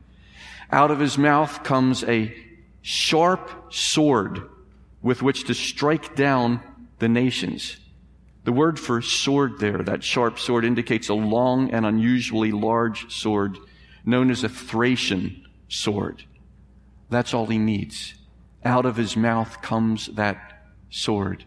Out 0.71 0.89
of 0.89 1.01
his 1.01 1.17
mouth 1.17 1.65
comes 1.65 2.05
a 2.05 2.33
sharp 2.81 3.73
sword 3.73 4.39
with 5.01 5.21
which 5.21 5.47
to 5.47 5.53
strike 5.53 6.15
down 6.15 6.61
the 6.99 7.09
nations. 7.09 7.75
The 8.45 8.53
word 8.53 8.79
for 8.79 9.01
sword 9.01 9.59
there, 9.59 9.79
that 9.79 10.01
sharp 10.01 10.39
sword, 10.39 10.63
indicates 10.63 11.09
a 11.09 11.13
long 11.13 11.71
and 11.71 11.85
unusually 11.85 12.53
large 12.53 13.13
sword 13.13 13.57
known 14.05 14.31
as 14.31 14.45
a 14.45 14.49
Thracian 14.49 15.45
sword. 15.67 16.23
That's 17.09 17.33
all 17.33 17.47
he 17.47 17.57
needs. 17.57 18.13
Out 18.63 18.85
of 18.85 18.95
his 18.95 19.17
mouth 19.17 19.61
comes 19.61 20.07
that 20.15 20.55
sword. 20.89 21.45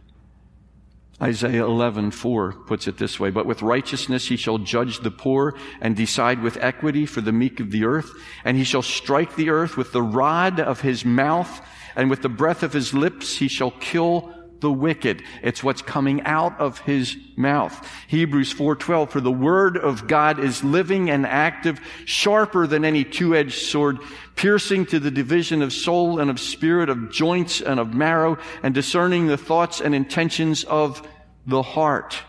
Isaiah 1.20 1.64
11:4 1.64 2.66
puts 2.66 2.88
it 2.88 2.96
this 2.98 3.20
way, 3.20 3.30
but 3.30 3.46
with 3.46 3.62
righteousness 3.62 4.26
he 4.26 4.36
shall 4.36 4.58
judge 4.58 5.00
the 5.00 5.10
poor 5.10 5.54
and 5.80 5.94
decide 5.94 6.42
with 6.42 6.56
equity 6.56 7.06
for 7.06 7.20
the 7.20 7.30
meek 7.30 7.60
of 7.60 7.70
the 7.70 7.84
earth, 7.84 8.10
and 8.44 8.56
he 8.56 8.64
shall 8.64 8.82
strike 8.82 9.36
the 9.36 9.50
earth 9.50 9.76
with 9.76 9.92
the 9.92 10.02
rod 10.02 10.58
of 10.58 10.80
his 10.80 11.04
mouth, 11.04 11.60
And 11.94 12.08
with 12.08 12.22
the 12.22 12.28
breath 12.28 12.62
of 12.62 12.72
his 12.72 12.94
lips, 12.94 13.36
he 13.36 13.48
shall 13.48 13.72
kill 13.72 14.31
the 14.62 14.72
wicked. 14.72 15.22
It's 15.42 15.62
what's 15.62 15.82
coming 15.82 16.22
out 16.22 16.58
of 16.58 16.78
his 16.78 17.18
mouth. 17.36 17.86
Hebrews 18.06 18.54
4:12 18.54 19.10
for 19.10 19.20
the 19.20 19.30
word 19.30 19.76
of 19.76 20.06
God 20.06 20.38
is 20.38 20.64
living 20.64 21.10
and 21.10 21.26
active, 21.26 21.78
sharper 22.06 22.66
than 22.66 22.86
any 22.86 23.04
two-edged 23.04 23.66
sword, 23.66 23.98
piercing 24.34 24.86
to 24.86 24.98
the 24.98 25.10
division 25.10 25.60
of 25.60 25.74
soul 25.74 26.18
and 26.18 26.30
of 26.30 26.40
spirit, 26.40 26.88
of 26.88 27.10
joints 27.10 27.60
and 27.60 27.78
of 27.78 27.92
marrow, 27.92 28.38
and 28.62 28.74
discerning 28.74 29.26
the 29.26 29.36
thoughts 29.36 29.82
and 29.82 29.94
intentions 29.94 30.64
of 30.64 31.06
the 31.46 31.62
heart. 31.62 32.22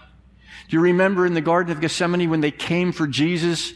Do 0.67 0.75
you 0.75 0.81
remember 0.81 1.25
in 1.25 1.35
the 1.35 1.41
Garden 1.41 1.71
of 1.71 1.79
Gethsemane 1.79 2.29
when 2.29 2.41
they 2.41 2.51
came 2.51 2.91
for 2.91 3.07
Jesus? 3.07 3.73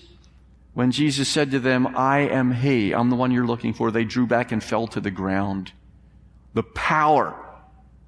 When 0.73 0.91
Jesus 0.91 1.27
said 1.27 1.51
to 1.51 1.59
them, 1.59 1.95
I 1.95 2.19
am 2.19 2.51
He, 2.51 2.91
I'm 2.93 3.09
the 3.09 3.15
one 3.15 3.31
you're 3.31 3.47
looking 3.47 3.73
for, 3.73 3.91
they 3.91 4.03
drew 4.03 4.27
back 4.27 4.51
and 4.51 4.63
fell 4.63 4.87
to 4.87 4.99
the 4.99 5.11
ground. 5.11 5.71
The 6.53 6.63
power 6.63 7.35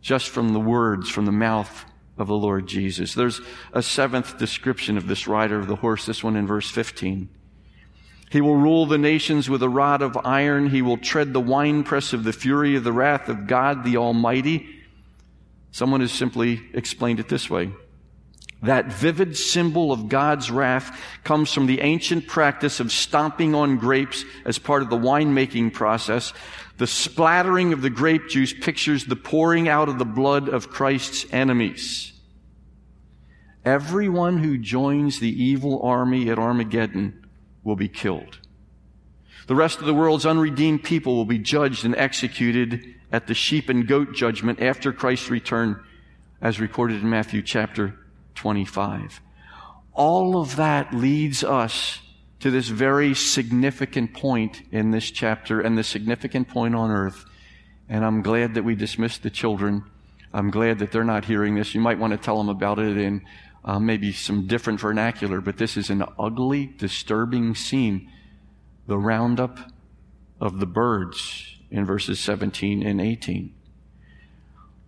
just 0.01 0.29
from 0.29 0.53
the 0.53 0.59
words 0.59 1.09
from 1.09 1.25
the 1.25 1.31
mouth 1.31 1.85
of 2.17 2.27
the 2.27 2.35
Lord 2.35 2.67
Jesus. 2.67 3.13
There's 3.13 3.41
a 3.73 3.81
seventh 3.81 4.37
description 4.37 4.97
of 4.97 5.07
this 5.07 5.27
rider 5.27 5.57
of 5.57 5.67
the 5.67 5.77
horse, 5.77 6.05
this 6.05 6.23
one 6.23 6.35
in 6.35 6.45
verse 6.45 6.69
15. 6.69 7.29
He 8.29 8.41
will 8.41 8.55
rule 8.55 8.85
the 8.85 8.97
nations 8.97 9.49
with 9.49 9.63
a 9.63 9.69
rod 9.69 10.01
of 10.01 10.17
iron. 10.23 10.69
He 10.69 10.81
will 10.81 10.97
tread 10.97 11.33
the 11.33 11.39
winepress 11.39 12.13
of 12.13 12.23
the 12.23 12.33
fury 12.33 12.75
of 12.75 12.83
the 12.83 12.93
wrath 12.93 13.27
of 13.27 13.47
God 13.47 13.83
the 13.83 13.97
Almighty. 13.97 14.67
Someone 15.71 16.01
has 16.01 16.11
simply 16.11 16.61
explained 16.73 17.19
it 17.19 17.29
this 17.29 17.49
way. 17.49 17.71
That 18.61 18.91
vivid 18.91 19.37
symbol 19.37 19.91
of 19.93 20.09
God's 20.09 20.51
wrath 20.51 20.99
comes 21.23 21.53
from 21.53 21.65
the 21.65 21.79
ancient 21.79 22.27
practice 22.27 22.81
of 22.81 22.91
stomping 22.91 23.55
on 23.55 23.77
grapes 23.77 24.25
as 24.43 24.59
part 24.59 24.81
of 24.81 24.89
the 24.89 24.97
winemaking 24.97 25.73
process. 25.73 26.33
The 26.77 26.87
splattering 26.87 27.71
of 27.71 27.81
the 27.81 27.89
grape 27.89 28.27
juice 28.27 28.53
pictures 28.53 29.05
the 29.05 29.15
pouring 29.15 29.69
out 29.69 29.87
of 29.87 29.97
the 29.97 30.05
blood 30.05 30.49
of 30.49 30.69
Christ's 30.69 31.25
enemies. 31.31 32.11
Everyone 33.63 34.39
who 34.39 34.57
joins 34.57 35.19
the 35.19 35.43
evil 35.43 35.81
army 35.81 36.29
at 36.29 36.39
Armageddon 36.39 37.25
will 37.63 37.75
be 37.75 37.89
killed. 37.89 38.39
The 39.47 39.55
rest 39.55 39.79
of 39.79 39.85
the 39.85 39.93
world's 39.93 40.25
unredeemed 40.25 40.83
people 40.83 41.15
will 41.15 41.25
be 41.25 41.39
judged 41.39 41.85
and 41.85 41.95
executed 41.95 42.95
at 43.11 43.27
the 43.27 43.33
sheep 43.33 43.69
and 43.69 43.87
goat 43.87 44.13
judgment 44.13 44.61
after 44.61 44.91
Christ's 44.91 45.29
return, 45.29 45.81
as 46.41 46.59
recorded 46.59 47.01
in 47.01 47.09
Matthew 47.09 47.41
chapter 47.41 47.98
25. 48.39 49.19
All 49.91 50.39
of 50.39 50.55
that 50.55 50.93
leads 50.93 51.43
us 51.43 51.99
to 52.39 52.49
this 52.49 52.69
very 52.69 53.13
significant 53.13 54.13
point 54.13 54.61
in 54.71 54.91
this 54.91 55.11
chapter 55.11 55.59
and 55.59 55.77
the 55.77 55.83
significant 55.83 56.47
point 56.47 56.73
on 56.73 56.89
earth. 56.89 57.25
And 57.89 58.05
I'm 58.05 58.21
glad 58.21 58.53
that 58.53 58.63
we 58.63 58.75
dismissed 58.75 59.23
the 59.23 59.29
children. 59.29 59.83
I'm 60.33 60.51
glad 60.51 60.79
that 60.79 60.93
they're 60.93 61.03
not 61.03 61.25
hearing 61.25 61.55
this. 61.55 61.75
You 61.75 61.81
might 61.81 61.99
want 61.99 62.11
to 62.13 62.17
tell 62.17 62.37
them 62.37 62.47
about 62.47 62.79
it 62.79 62.95
in 62.95 63.25
uh, 63.65 63.77
maybe 63.77 64.13
some 64.13 64.47
different 64.47 64.79
vernacular, 64.79 65.41
but 65.41 65.57
this 65.57 65.75
is 65.75 65.89
an 65.89 66.05
ugly, 66.17 66.67
disturbing 66.77 67.55
scene. 67.55 68.09
The 68.87 68.97
roundup 68.97 69.59
of 70.39 70.61
the 70.61 70.65
birds 70.65 71.57
in 71.69 71.83
verses 71.83 72.21
17 72.21 72.83
and 72.83 73.01
18. 73.01 73.53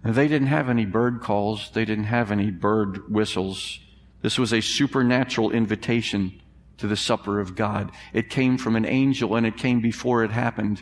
They 0.03 0.27
didn't 0.27 0.47
have 0.47 0.69
any 0.69 0.85
bird 0.85 1.21
calls. 1.21 1.69
They 1.71 1.85
didn't 1.85 2.05
have 2.05 2.31
any 2.31 2.49
bird 2.49 3.11
whistles. 3.11 3.79
This 4.21 4.37
was 4.37 4.51
a 4.51 4.61
supernatural 4.61 5.51
invitation 5.51 6.41
to 6.77 6.87
the 6.87 6.97
supper 6.97 7.39
of 7.39 7.55
God. 7.55 7.91
It 8.13 8.29
came 8.29 8.57
from 8.57 8.75
an 8.75 8.85
angel 8.85 9.35
and 9.35 9.45
it 9.45 9.57
came 9.57 9.81
before 9.81 10.23
it 10.23 10.31
happened. 10.31 10.81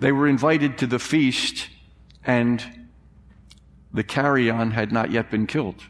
They 0.00 0.12
were 0.12 0.26
invited 0.26 0.78
to 0.78 0.86
the 0.86 0.98
feast 0.98 1.68
and 2.24 2.62
the 3.92 4.04
carrion 4.04 4.70
had 4.70 4.92
not 4.92 5.10
yet 5.10 5.30
been 5.30 5.46
killed. 5.46 5.82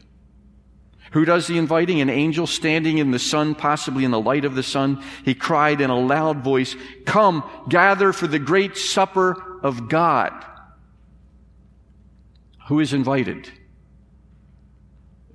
Who 1.11 1.25
does 1.25 1.47
the 1.47 1.57
inviting? 1.57 2.01
An 2.01 2.09
angel 2.09 2.47
standing 2.47 2.97
in 2.97 3.11
the 3.11 3.19
sun, 3.19 3.53
possibly 3.53 4.05
in 4.05 4.11
the 4.11 4.19
light 4.19 4.45
of 4.45 4.55
the 4.55 4.63
sun. 4.63 5.03
He 5.23 5.35
cried 5.35 5.81
in 5.81 5.89
a 5.89 5.99
loud 5.99 6.43
voice, 6.43 6.75
Come, 7.05 7.49
gather 7.67 8.13
for 8.13 8.27
the 8.27 8.39
great 8.39 8.77
supper 8.77 9.59
of 9.61 9.89
God. 9.89 10.31
Who 12.71 12.79
is 12.79 12.93
invited? 12.93 13.49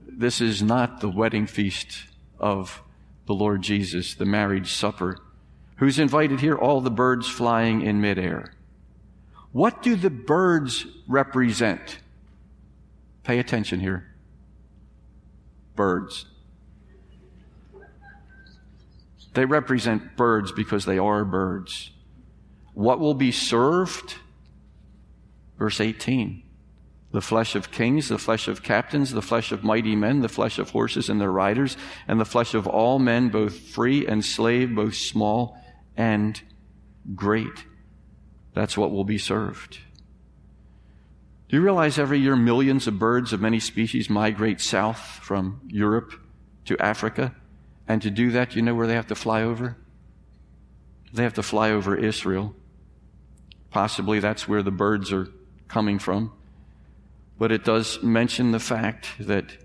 This 0.09 0.41
is 0.41 0.63
not 0.63 1.03
the 1.03 1.09
wedding 1.11 1.47
feast 1.47 2.05
of 2.41 2.83
the 3.27 3.35
Lord 3.35 3.61
Jesus, 3.61 4.15
the 4.15 4.25
marriage 4.25 4.73
supper. 4.73 5.19
Who's 5.77 5.99
invited 5.99 6.41
here? 6.41 6.55
All 6.57 6.81
the 6.81 6.91
birds 6.91 7.29
flying 7.29 7.83
in 7.83 8.01
midair. 8.01 8.55
What 9.53 9.83
do 9.83 9.97
the 9.97 10.09
birds 10.09 10.87
represent? 11.07 11.99
Pay 13.23 13.39
attention 13.39 13.81
here. 13.81 14.15
Birds. 15.75 16.25
They 19.35 19.45
represent 19.45 20.17
birds 20.17 20.53
because 20.53 20.87
they 20.87 20.97
are 20.97 21.23
birds. 21.23 21.91
What 22.73 22.99
will 22.99 23.13
be 23.13 23.31
served? 23.31 24.15
Verse 25.59 25.83
18 25.83 26.45
the 27.17 27.23
flesh 27.23 27.55
of 27.55 27.71
kings, 27.71 28.11
the 28.11 28.19
flesh 28.19 28.47
of 28.47 28.63
captains, 28.63 29.11
the 29.11 29.23
flesh 29.23 29.51
of 29.51 29.65
mighty 29.65 29.97
men, 29.97 30.21
the 30.21 30.29
flesh 30.29 30.59
of 30.59 30.69
horses 30.69 31.09
and 31.09 31.19
their 31.19 31.33
riders, 31.33 31.75
and 32.07 32.21
the 32.21 32.27
flesh 32.27 32.53
of 32.53 32.67
all 32.67 32.99
men, 32.99 33.31
both 33.31 33.59
free 33.59 34.07
and 34.07 34.23
slave, 34.23 34.75
both 34.75 34.95
small 34.95 35.57
and 35.97 36.39
great. 37.15 37.65
That's 38.53 38.77
what 38.77 38.91
will 38.91 39.07
be 39.07 39.17
served. 39.17 39.79
Do 41.49 41.57
you 41.57 41.63
realize 41.63 41.99
every 41.99 42.19
year 42.19 42.37
millions 42.37 42.87
of 42.87 42.99
birds 42.99 43.33
of 43.33 43.41
many 43.41 43.61
species 43.61 44.11
migrate 44.11 44.61
south 44.61 45.01
from 45.23 45.63
Europe 45.69 46.13
to 46.67 46.77
Africa? 46.79 47.35
And 47.89 48.03
to 48.03 48.11
do 48.11 48.33
that, 48.33 48.55
you 48.55 48.61
know 48.61 48.75
where 48.75 48.87
they 48.87 48.93
have 48.93 49.07
to 49.07 49.15
fly 49.15 49.41
over? 49.41 49.79
They 51.15 51.23
have 51.23 51.33
to 51.33 51.43
fly 51.43 51.71
over 51.71 51.97
Israel. 51.97 52.55
Possibly 53.71 54.21
that's 54.21 54.47
where 54.47 54.63
the 54.63 54.71
birds 54.71 55.11
are 55.13 55.29
coming 55.67 55.99
from 55.99 56.33
but 57.39 57.53
it 57.53 57.65
does 57.65 58.03
mention 58.03 58.53
the 58.53 58.61
fact 58.61 59.09
that 59.21 59.57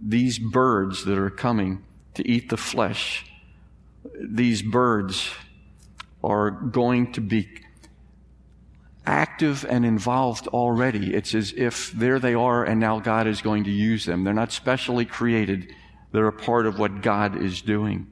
these 0.00 0.38
birds 0.38 1.04
that 1.04 1.18
are 1.18 1.30
coming 1.30 1.84
to 2.14 2.28
eat 2.28 2.48
the 2.48 2.56
flesh, 2.56 3.26
these 4.20 4.62
birds 4.62 5.30
are 6.24 6.50
going 6.50 7.12
to 7.12 7.20
be 7.20 7.48
active 9.04 9.66
and 9.68 9.84
involved 9.84 10.46
already. 10.48 11.14
It's 11.14 11.34
as 11.34 11.52
if 11.56 11.90
there 11.92 12.18
they 12.18 12.34
are 12.34 12.64
and 12.64 12.80
now 12.80 13.00
God 13.00 13.26
is 13.26 13.42
going 13.42 13.64
to 13.64 13.70
use 13.70 14.04
them. 14.04 14.24
They're 14.24 14.32
not 14.32 14.52
specially 14.52 15.04
created. 15.04 15.74
They're 16.12 16.28
a 16.28 16.32
part 16.32 16.66
of 16.66 16.78
what 16.78 17.02
God 17.02 17.36
is 17.40 17.62
doing. 17.62 18.06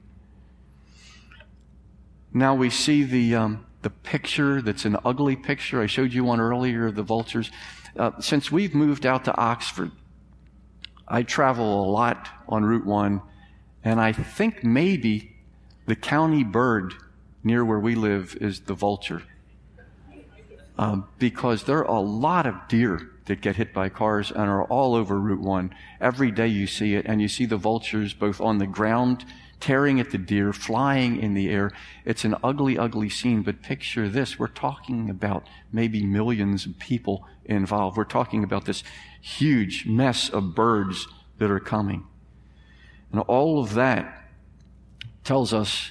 Now 2.32 2.54
we 2.54 2.70
see 2.70 3.04
the, 3.04 3.34
um, 3.34 3.66
the 3.82 3.90
picture 3.90 4.62
that's 4.62 4.84
an 4.84 4.96
ugly 5.04 5.36
picture. 5.36 5.80
I 5.80 5.86
showed 5.86 6.12
you 6.12 6.24
one 6.24 6.40
earlier, 6.40 6.90
the 6.90 7.02
vultures. 7.02 7.50
Uh, 7.96 8.12
since 8.20 8.52
we've 8.52 8.74
moved 8.74 9.04
out 9.04 9.24
to 9.24 9.36
Oxford, 9.36 9.90
I 11.08 11.22
travel 11.22 11.84
a 11.84 11.90
lot 11.90 12.28
on 12.48 12.64
Route 12.64 12.86
1, 12.86 13.20
and 13.82 14.00
I 14.00 14.12
think 14.12 14.62
maybe 14.62 15.32
the 15.86 15.96
county 15.96 16.44
bird 16.44 16.94
near 17.42 17.64
where 17.64 17.80
we 17.80 17.94
live 17.94 18.36
is 18.40 18.60
the 18.60 18.74
vulture. 18.74 19.22
Um, 20.78 21.08
because 21.18 21.64
there 21.64 21.78
are 21.78 21.96
a 21.96 22.00
lot 22.00 22.46
of 22.46 22.54
deer 22.68 23.10
that 23.26 23.40
get 23.40 23.56
hit 23.56 23.74
by 23.74 23.88
cars 23.88 24.30
and 24.30 24.48
are 24.48 24.64
all 24.64 24.94
over 24.94 25.18
Route 25.18 25.40
1. 25.40 25.74
Every 26.00 26.30
day 26.30 26.46
you 26.46 26.66
see 26.66 26.94
it, 26.94 27.06
and 27.06 27.20
you 27.20 27.28
see 27.28 27.44
the 27.44 27.56
vultures 27.56 28.14
both 28.14 28.40
on 28.40 28.58
the 28.58 28.66
ground 28.66 29.24
tearing 29.60 30.00
at 30.00 30.10
the 30.10 30.18
deer, 30.18 30.52
flying 30.52 31.20
in 31.20 31.34
the 31.34 31.50
air. 31.50 31.70
It's 32.04 32.24
an 32.24 32.34
ugly, 32.42 32.78
ugly 32.78 33.10
scene, 33.10 33.42
but 33.42 33.62
picture 33.62 34.08
this. 34.08 34.38
We're 34.38 34.48
talking 34.48 35.10
about 35.10 35.46
maybe 35.72 36.02
millions 36.02 36.66
of 36.66 36.78
people 36.78 37.26
involved. 37.50 37.96
We're 37.96 38.04
talking 38.04 38.44
about 38.44 38.64
this 38.64 38.82
huge 39.20 39.86
mess 39.86 40.28
of 40.28 40.54
birds 40.54 41.06
that 41.38 41.50
are 41.50 41.60
coming. 41.60 42.04
And 43.12 43.20
all 43.22 43.60
of 43.60 43.74
that 43.74 44.24
tells 45.24 45.52
us 45.52 45.90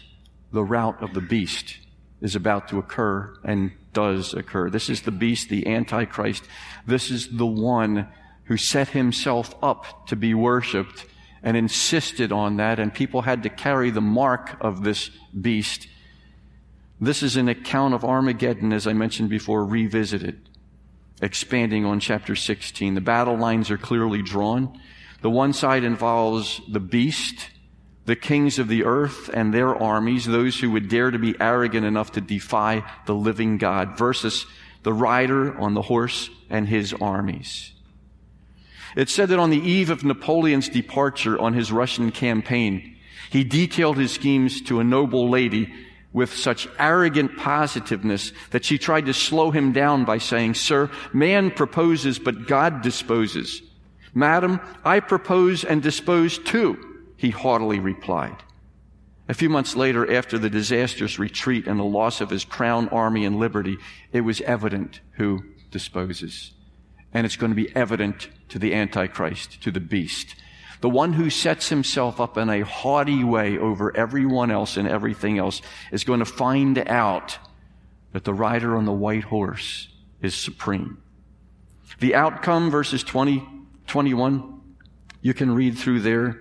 the 0.52 0.63
rout 0.63 1.04
of 1.04 1.13
the 1.13 1.22
beast 1.22 1.78
is 2.22 2.36
about 2.36 2.67
to 2.69 2.78
occur 2.78 3.38
and 3.43 3.72
does 3.93 4.34
occur. 4.34 4.69
This 4.69 4.89
is 4.89 5.02
the 5.02 5.12
beast, 5.12 5.50
the 5.50 5.67
Antichrist. 5.67 6.43
This 6.86 7.12
is 7.12 7.30
the 7.30 7.45
one 7.45 8.08
who 8.45 8.58
set 8.58 8.89
himself 8.89 9.54
up 9.62 10.08
to 10.08 10.15
be 10.15 10.34
worshiped 10.34 11.06
and 11.43 11.56
insisted 11.56 12.32
on 12.32 12.58
that, 12.58 12.80
and 12.80 12.93
people 12.93 13.22
had 13.22 13.43
to 13.43 13.50
carry 13.50 13.91
the 13.91 14.02
mark 14.02 14.58
of 14.60 14.84
this 14.84 15.10
beast. 15.39 15.88
This 17.00 17.24
is 17.24 17.38
an 17.38 17.48
account 17.48 17.93
of 17.93 18.04
Armageddon, 18.04 18.74
as 18.74 18.88
I 18.88 18.93
mentioned 18.93 19.30
before, 19.30 19.63
revisited, 19.63 20.48
expanding 21.21 21.86
on 21.86 21.99
chapter 21.99 22.36
16. 22.36 22.95
The 22.95 23.01
battle 23.01 23.38
lines 23.38 23.69
are 23.69 23.77
clearly 23.77 24.21
drawn. 24.21 24.79
The 25.21 25.29
one 25.29 25.53
side 25.53 25.84
involves 25.84 26.62
the 26.69 26.79
beast, 26.79 27.49
the 28.05 28.15
kings 28.15 28.58
of 28.58 28.67
the 28.67 28.86
earth 28.86 29.29
and 29.34 29.53
their 29.53 29.75
armies, 29.75 30.25
those 30.25 30.60
who 30.60 30.71
would 30.71 30.88
dare 30.89 31.12
to 31.12 31.19
be 31.19 31.36
arrogant 31.39 31.86
enough 31.86 32.13
to 32.13 32.21
defy 32.21 32.84
the 33.05 33.15
living 33.15 33.58
God, 33.58 33.97
versus 33.97 34.45
the 34.84 34.93
rider 34.93 35.58
on 35.60 35.73
the 35.73 35.82
horse 35.82 36.29
and 36.49 36.67
his 36.67 36.93
armies. 36.93 37.73
It 38.95 39.10
said 39.10 39.29
that 39.29 39.39
on 39.39 39.49
the 39.49 39.60
eve 39.60 39.89
of 39.89 40.03
Napoleon's 40.03 40.69
departure 40.69 41.39
on 41.39 41.53
his 41.53 41.71
Russian 41.71 42.12
campaign, 42.12 42.95
he 43.29 43.43
detailed 43.43 43.97
his 43.97 44.12
schemes 44.12 44.62
to 44.62 44.79
a 44.79 44.84
noble 44.84 45.29
lady 45.29 45.71
with 46.12 46.34
such 46.34 46.67
arrogant 46.80 47.38
positiveness 47.38 48.32
that 48.52 48.65
she 48.65 48.78
tried 48.78 49.06
to 49.06 49.13
slow 49.13 49.52
him 49.52 49.72
down 49.72 50.06
by 50.06 50.17
saying, 50.17 50.56
Sir, 50.56 50.89
man 51.13 51.52
proposes, 51.52 52.17
but 52.17 52.48
God 52.48 52.82
disposes. 52.82 53.62
Madam, 54.13 54.60
I 54.84 55.00
propose 55.02 55.63
and 55.63 55.82
dispose 55.84 56.39
too, 56.39 56.78
he 57.15 57.30
haughtily 57.30 57.80
replied. 57.80 58.43
A 59.28 59.36
few 59.36 59.50
months 59.50 59.76
later, 59.76 60.12
after 60.12 60.39
the 60.39 60.50
disastrous 60.50 61.19
retreat 61.19 61.67
and 61.67 61.80
the 61.80 61.84
loss 61.84 62.19
of 62.19 62.32
his 62.32 62.43
crown 62.43 62.89
army 62.89 63.26
and 63.26 63.38
liberty, 63.38 63.78
it 64.12 64.22
was 64.22 64.41
evident 64.41 65.02
who 65.12 65.43
disposes. 65.69 66.52
And 67.13 67.28
it's 67.28 67.36
going 67.36 67.52
to 67.52 67.56
be 67.56 67.76
evident 67.76 68.30
to 68.50 68.58
the 68.58 68.74
Antichrist, 68.74 69.62
to 69.62 69.69
the 69.69 69.80
beast. 69.80 70.36
The 70.82 70.89
one 70.89 71.13
who 71.13 71.30
sets 71.30 71.70
himself 71.70 72.22
up 72.22 72.38
in 72.38 72.50
a 72.50 72.62
haughty 72.62 73.24
way 73.24 73.58
over 73.58 73.96
everyone 73.96 74.50
else 74.50 74.78
and 74.78 74.88
everything 74.88 75.38
else 75.38 75.62
is 75.92 76.06
going 76.06 76.20
to 76.20 76.26
find 76.26 76.78
out 76.78 77.38
that 78.13 78.24
the 78.24 78.34
rider 78.34 78.78
on 78.78 78.86
the 78.86 78.94
white 78.94 79.26
horse 79.26 79.89
is 80.22 80.36
supreme. 80.36 81.02
The 82.00 82.15
outcome, 82.15 82.72
verses 82.72 83.04
20, 83.04 83.46
21, 83.88 84.62
you 85.22 85.34
can 85.34 85.54
read 85.54 85.78
through 85.78 86.00
there. 86.00 86.39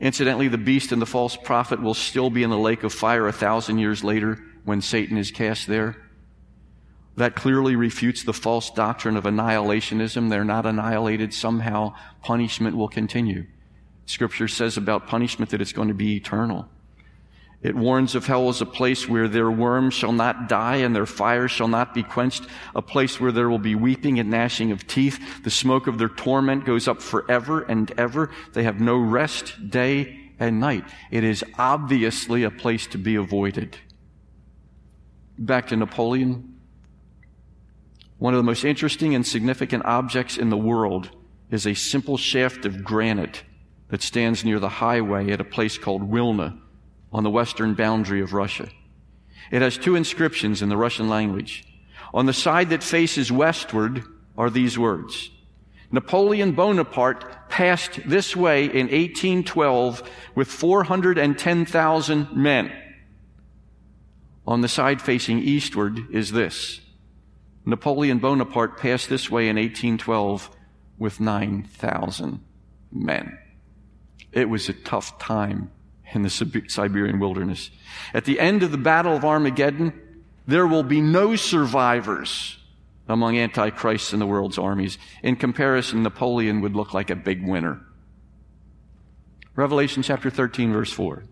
Incidentally, 0.00 0.48
the 0.48 0.58
beast 0.58 0.92
and 0.92 1.02
the 1.02 1.06
false 1.06 1.36
prophet 1.36 1.82
will 1.82 1.94
still 1.94 2.30
be 2.30 2.42
in 2.42 2.50
the 2.50 2.58
lake 2.58 2.84
of 2.84 2.92
fire 2.92 3.26
a 3.26 3.32
thousand 3.32 3.78
years 3.78 4.04
later 4.04 4.38
when 4.64 4.80
Satan 4.80 5.18
is 5.18 5.30
cast 5.30 5.66
there. 5.66 5.96
That 7.16 7.34
clearly 7.34 7.76
refutes 7.76 8.22
the 8.22 8.32
false 8.32 8.70
doctrine 8.70 9.16
of 9.16 9.24
annihilationism. 9.24 10.30
They're 10.30 10.44
not 10.44 10.66
annihilated. 10.66 11.32
Somehow 11.32 11.94
punishment 12.22 12.76
will 12.76 12.88
continue. 12.88 13.46
Scripture 14.06 14.48
says 14.48 14.76
about 14.76 15.06
punishment 15.06 15.50
that 15.50 15.60
it's 15.60 15.72
going 15.72 15.88
to 15.88 15.94
be 15.94 16.16
eternal. 16.16 16.68
It 17.64 17.74
warns 17.74 18.14
of 18.14 18.26
hell 18.26 18.50
as 18.50 18.60
a 18.60 18.66
place 18.66 19.08
where 19.08 19.26
their 19.26 19.50
worms 19.50 19.94
shall 19.94 20.12
not 20.12 20.50
die 20.50 20.76
and 20.76 20.94
their 20.94 21.06
fire 21.06 21.48
shall 21.48 21.66
not 21.66 21.94
be 21.94 22.02
quenched, 22.02 22.46
a 22.74 22.82
place 22.82 23.18
where 23.18 23.32
there 23.32 23.48
will 23.48 23.58
be 23.58 23.74
weeping 23.74 24.18
and 24.18 24.30
gnashing 24.30 24.70
of 24.70 24.86
teeth. 24.86 25.42
The 25.42 25.50
smoke 25.50 25.86
of 25.86 25.96
their 25.96 26.10
torment 26.10 26.66
goes 26.66 26.86
up 26.86 27.00
forever 27.00 27.62
and 27.62 27.90
ever. 27.96 28.30
They 28.52 28.64
have 28.64 28.80
no 28.80 28.98
rest 28.98 29.70
day 29.70 30.30
and 30.38 30.60
night. 30.60 30.84
It 31.10 31.24
is 31.24 31.42
obviously 31.58 32.42
a 32.42 32.50
place 32.50 32.86
to 32.88 32.98
be 32.98 33.14
avoided. 33.14 33.78
Back 35.38 35.68
to 35.68 35.76
Napoleon. 35.76 36.60
One 38.18 38.34
of 38.34 38.38
the 38.38 38.44
most 38.44 38.64
interesting 38.64 39.14
and 39.14 39.26
significant 39.26 39.86
objects 39.86 40.36
in 40.36 40.50
the 40.50 40.58
world 40.58 41.16
is 41.50 41.66
a 41.66 41.72
simple 41.72 42.18
shaft 42.18 42.66
of 42.66 42.84
granite 42.84 43.42
that 43.94 44.02
stands 44.02 44.44
near 44.44 44.58
the 44.58 44.68
highway 44.68 45.30
at 45.30 45.40
a 45.40 45.44
place 45.44 45.78
called 45.78 46.02
Wilna 46.02 46.58
on 47.12 47.22
the 47.22 47.30
western 47.30 47.74
boundary 47.74 48.20
of 48.22 48.32
Russia. 48.32 48.66
It 49.52 49.62
has 49.62 49.78
two 49.78 49.94
inscriptions 49.94 50.62
in 50.62 50.68
the 50.68 50.76
Russian 50.76 51.08
language. 51.08 51.64
On 52.12 52.26
the 52.26 52.32
side 52.32 52.70
that 52.70 52.82
faces 52.82 53.30
westward 53.30 54.02
are 54.36 54.50
these 54.50 54.76
words. 54.76 55.30
Napoleon 55.92 56.56
Bonaparte 56.56 57.48
passed 57.48 58.00
this 58.04 58.34
way 58.34 58.64
in 58.64 58.88
1812 58.88 60.02
with 60.34 60.48
410,000 60.48 62.36
men. 62.36 62.72
On 64.44 64.60
the 64.60 64.66
side 64.66 65.00
facing 65.02 65.38
eastward 65.38 66.12
is 66.12 66.32
this. 66.32 66.80
Napoleon 67.64 68.18
Bonaparte 68.18 68.76
passed 68.76 69.08
this 69.08 69.30
way 69.30 69.48
in 69.48 69.54
1812 69.54 70.50
with 70.98 71.20
9,000 71.20 72.40
men. 72.90 73.38
It 74.34 74.48
was 74.48 74.68
a 74.68 74.72
tough 74.72 75.18
time 75.18 75.70
in 76.12 76.22
the 76.22 76.30
Siberian 76.68 77.20
wilderness. 77.20 77.70
At 78.12 78.24
the 78.24 78.40
end 78.40 78.62
of 78.64 78.72
the 78.72 78.78
Battle 78.78 79.16
of 79.16 79.24
Armageddon, 79.24 79.92
there 80.46 80.66
will 80.66 80.82
be 80.82 81.00
no 81.00 81.36
survivors 81.36 82.58
among 83.08 83.38
antichrists 83.38 84.12
in 84.12 84.18
the 84.18 84.26
world's 84.26 84.58
armies. 84.58 84.98
In 85.22 85.36
comparison, 85.36 86.02
Napoleon 86.02 86.60
would 86.62 86.74
look 86.74 86.92
like 86.92 87.10
a 87.10 87.16
big 87.16 87.46
winner. 87.46 87.80
Revelation 89.54 90.02
chapter 90.02 90.30
13, 90.30 90.72
verse 90.72 90.92
4. 90.92 91.22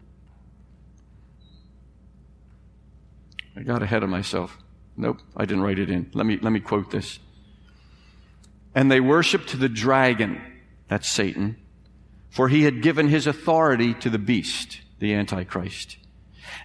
I 3.56 3.62
got 3.62 3.82
ahead 3.82 4.04
of 4.04 4.10
myself. 4.10 4.56
Nope, 4.96 5.18
I 5.36 5.44
didn't 5.44 5.62
write 5.62 5.80
it 5.80 5.90
in. 5.90 6.08
Let 6.14 6.24
me, 6.24 6.38
let 6.40 6.52
me 6.52 6.60
quote 6.60 6.92
this. 6.92 7.18
And 8.74 8.90
they 8.90 9.00
worshiped 9.00 9.58
the 9.58 9.68
dragon, 9.68 10.40
that's 10.88 11.08
Satan, 11.08 11.56
for 12.32 12.48
he 12.48 12.64
had 12.64 12.82
given 12.82 13.08
his 13.08 13.26
authority 13.26 13.92
to 13.94 14.10
the 14.10 14.18
beast, 14.18 14.80
the 14.98 15.14
Antichrist. 15.14 15.98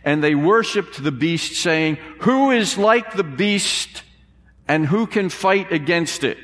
And 0.04 0.24
they 0.24 0.34
worshiped 0.34 1.04
the 1.04 1.12
beast 1.12 1.62
saying, 1.62 1.98
who 2.22 2.52
is 2.52 2.78
like 2.78 3.14
the 3.14 3.24
beast 3.24 4.04
and 4.68 4.86
who 4.86 5.06
can 5.06 5.30
fight 5.30 5.72
against 5.72 6.24
it? 6.24 6.38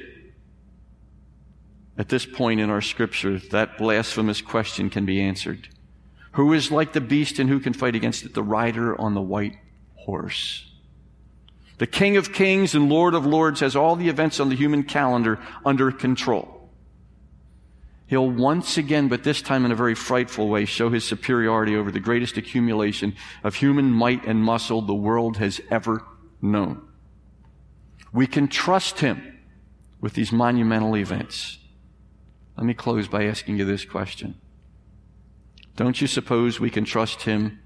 At 1.97 2.09
this 2.09 2.25
point 2.25 2.59
in 2.59 2.69
our 2.69 2.81
scripture, 2.81 3.39
that 3.51 3.77
blasphemous 3.77 4.41
question 4.41 4.89
can 4.89 5.05
be 5.05 5.21
answered. 5.21 5.69
Who 6.33 6.51
is 6.51 6.69
like 6.69 6.91
the 6.91 7.01
beast 7.01 7.39
and 7.39 7.47
who 7.47 7.61
can 7.61 7.73
fight 7.73 7.95
against 7.95 8.25
it? 8.25 8.33
The 8.33 8.43
rider 8.43 8.99
on 8.99 9.13
the 9.13 9.21
white 9.21 9.55
horse. 9.95 10.69
The 11.77 11.87
King 11.87 12.17
of 12.17 12.33
Kings 12.33 12.75
and 12.75 12.89
Lord 12.89 13.13
of 13.13 13.25
Lords 13.25 13.61
has 13.61 13.75
all 13.75 13.95
the 13.95 14.09
events 14.09 14.41
on 14.41 14.49
the 14.49 14.55
human 14.55 14.83
calendar 14.83 15.39
under 15.65 15.91
control. 15.91 16.62
He'll 18.13 18.29
once 18.29 18.77
again, 18.77 19.07
but 19.07 19.23
this 19.23 19.41
time 19.41 19.65
in 19.65 19.71
a 19.71 19.75
very 19.75 19.95
frightful 19.95 20.47
way, 20.47 20.65
show 20.65 20.91
his 20.91 21.03
superiority 21.03 21.75
over 21.75 21.89
the 21.89 21.99
greatest 21.99 22.37
accumulation 22.37 23.15
of 23.43 23.55
human 23.55 23.89
might 23.89 24.23
and 24.27 24.43
muscle 24.43 24.83
the 24.83 24.93
world 24.93 25.37
has 25.37 25.59
ever 25.71 26.05
known. 26.39 26.87
We 28.11 28.27
can 28.27 28.47
trust 28.47 28.99
him 28.99 29.39
with 29.99 30.13
these 30.13 30.31
monumental 30.31 30.95
events. 30.95 31.57
Let 32.55 32.67
me 32.67 32.75
close 32.75 33.07
by 33.07 33.25
asking 33.25 33.57
you 33.57 33.65
this 33.65 33.83
question. 33.83 34.35
Don't 35.75 35.99
you 35.99 36.05
suppose 36.05 36.59
we 36.59 36.69
can 36.69 36.85
trust 36.85 37.23
him 37.23 37.61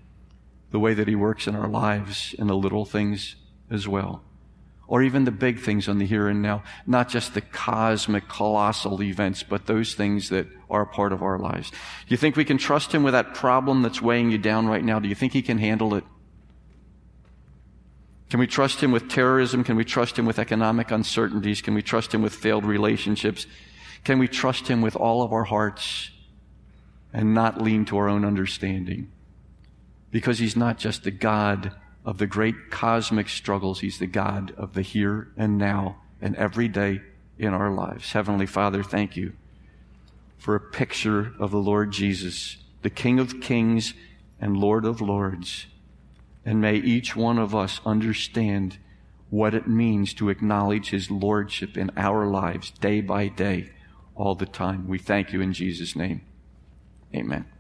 the 0.72 0.80
way 0.80 0.94
that 0.94 1.10
he 1.10 1.16
works 1.16 1.48
in 1.48 1.58
our 1.58 1.68
lives 1.68 2.34
in 2.40 2.48
the 2.48 2.56
little 2.56 2.86
things 2.86 3.36
as 3.70 3.86
well? 3.86 4.24
Or 4.88 5.04
even 5.04 5.26
the 5.26 5.32
big 5.32 5.60
things 5.60 5.90
on 5.90 5.98
the 5.98 6.06
here 6.06 6.28
and 6.30 6.42
now, 6.42 6.64
not 6.86 7.10
just 7.10 7.34
the 7.34 7.42
cosmic, 7.42 8.28
colossal 8.30 9.04
events, 9.04 9.44
but 9.44 9.66
those 9.66 9.94
things 9.94 10.30
that 10.30 10.48
are 10.70 10.82
a 10.82 10.88
part 10.88 11.12
of 11.12 11.22
our 11.22 11.38
lives. 11.38 11.72
Do 11.72 11.78
you 12.08 12.18
think 12.18 12.36
we 12.36 12.46
can 12.46 12.58
trust 12.58 12.94
Him 12.94 13.04
with 13.04 13.14
that 13.14 13.34
problem 13.34 13.82
that's 13.82 14.02
weighing 14.02 14.32
you 14.32 14.38
down 14.38 14.68
right 14.68 14.84
now? 14.84 15.00
Do 15.00 15.10
you 15.10 15.16
think 15.16 15.34
He 15.34 15.42
can 15.42 15.58
handle 15.58 15.94
it? 15.94 16.06
Can 18.30 18.40
we 18.40 18.48
trust 18.48 18.82
Him 18.82 18.92
with 18.92 19.10
terrorism? 19.10 19.64
Can 19.64 19.76
we 19.76 19.86
trust 19.86 20.18
Him 20.18 20.26
with 20.26 20.40
economic 20.40 20.90
uncertainties? 20.90 21.62
Can 21.62 21.74
we 21.74 21.82
trust 21.82 22.14
Him 22.14 22.22
with 22.22 22.34
failed 22.34 22.66
relationships? 22.66 23.46
Can 24.06 24.20
we 24.20 24.30
trust 24.30 24.70
Him 24.70 24.82
with 24.82 24.96
all 24.96 25.22
of 25.22 25.34
our 25.34 25.44
hearts 25.44 26.12
and 27.12 27.34
not 27.34 27.62
lean 27.62 27.84
to 27.86 27.98
our 27.98 28.08
own 28.08 28.24
understanding? 28.24 29.12
Because 30.12 30.40
He's 30.40 30.56
not 30.56 30.78
just 30.78 31.04
the 31.04 31.12
God 31.12 31.74
of 32.08 32.20
the 32.20 32.26
great 32.26 32.72
cosmic 32.72 33.28
struggles. 33.28 33.82
He's 33.82 34.00
the 34.00 34.08
God 34.08 34.54
of 34.56 34.74
the 34.74 34.82
here 34.82 35.28
and 35.36 35.58
now 35.58 35.98
and 36.22 36.38
every 36.38 36.70
day 36.70 37.02
in 37.38 37.54
our 37.54 37.70
lives. 37.70 38.14
Heavenly 38.14 38.46
Father, 38.46 38.82
thank 38.82 39.18
you 39.18 39.34
for 40.38 40.56
a 40.56 40.60
picture 40.62 41.34
of 41.38 41.52
the 41.52 41.58
Lord 41.58 41.92
Jesus, 41.92 42.58
the 42.82 42.90
King 42.90 43.20
of 43.20 43.42
kings 43.42 43.94
and 44.40 44.56
Lord 44.56 44.86
of 44.86 45.02
lords. 45.02 45.66
And 46.46 46.62
may 46.62 46.76
each 46.76 47.14
one 47.14 47.38
of 47.38 47.54
us 47.54 47.82
understand 47.86 48.78
what 49.30 49.54
it 49.54 49.68
means 49.68 50.14
to 50.14 50.30
acknowledge 50.30 50.92
his 50.92 51.12
lordship 51.12 51.78
in 51.78 51.92
our 51.98 52.26
lives 52.26 52.72
day 52.72 53.02
by 53.02 53.28
day, 53.28 53.72
all 54.16 54.34
the 54.34 54.46
time. 54.46 54.88
We 54.88 54.98
thank 54.98 55.34
you 55.34 55.42
in 55.42 55.52
Jesus' 55.52 55.94
name. 55.94 56.22
Amen. 57.14 57.57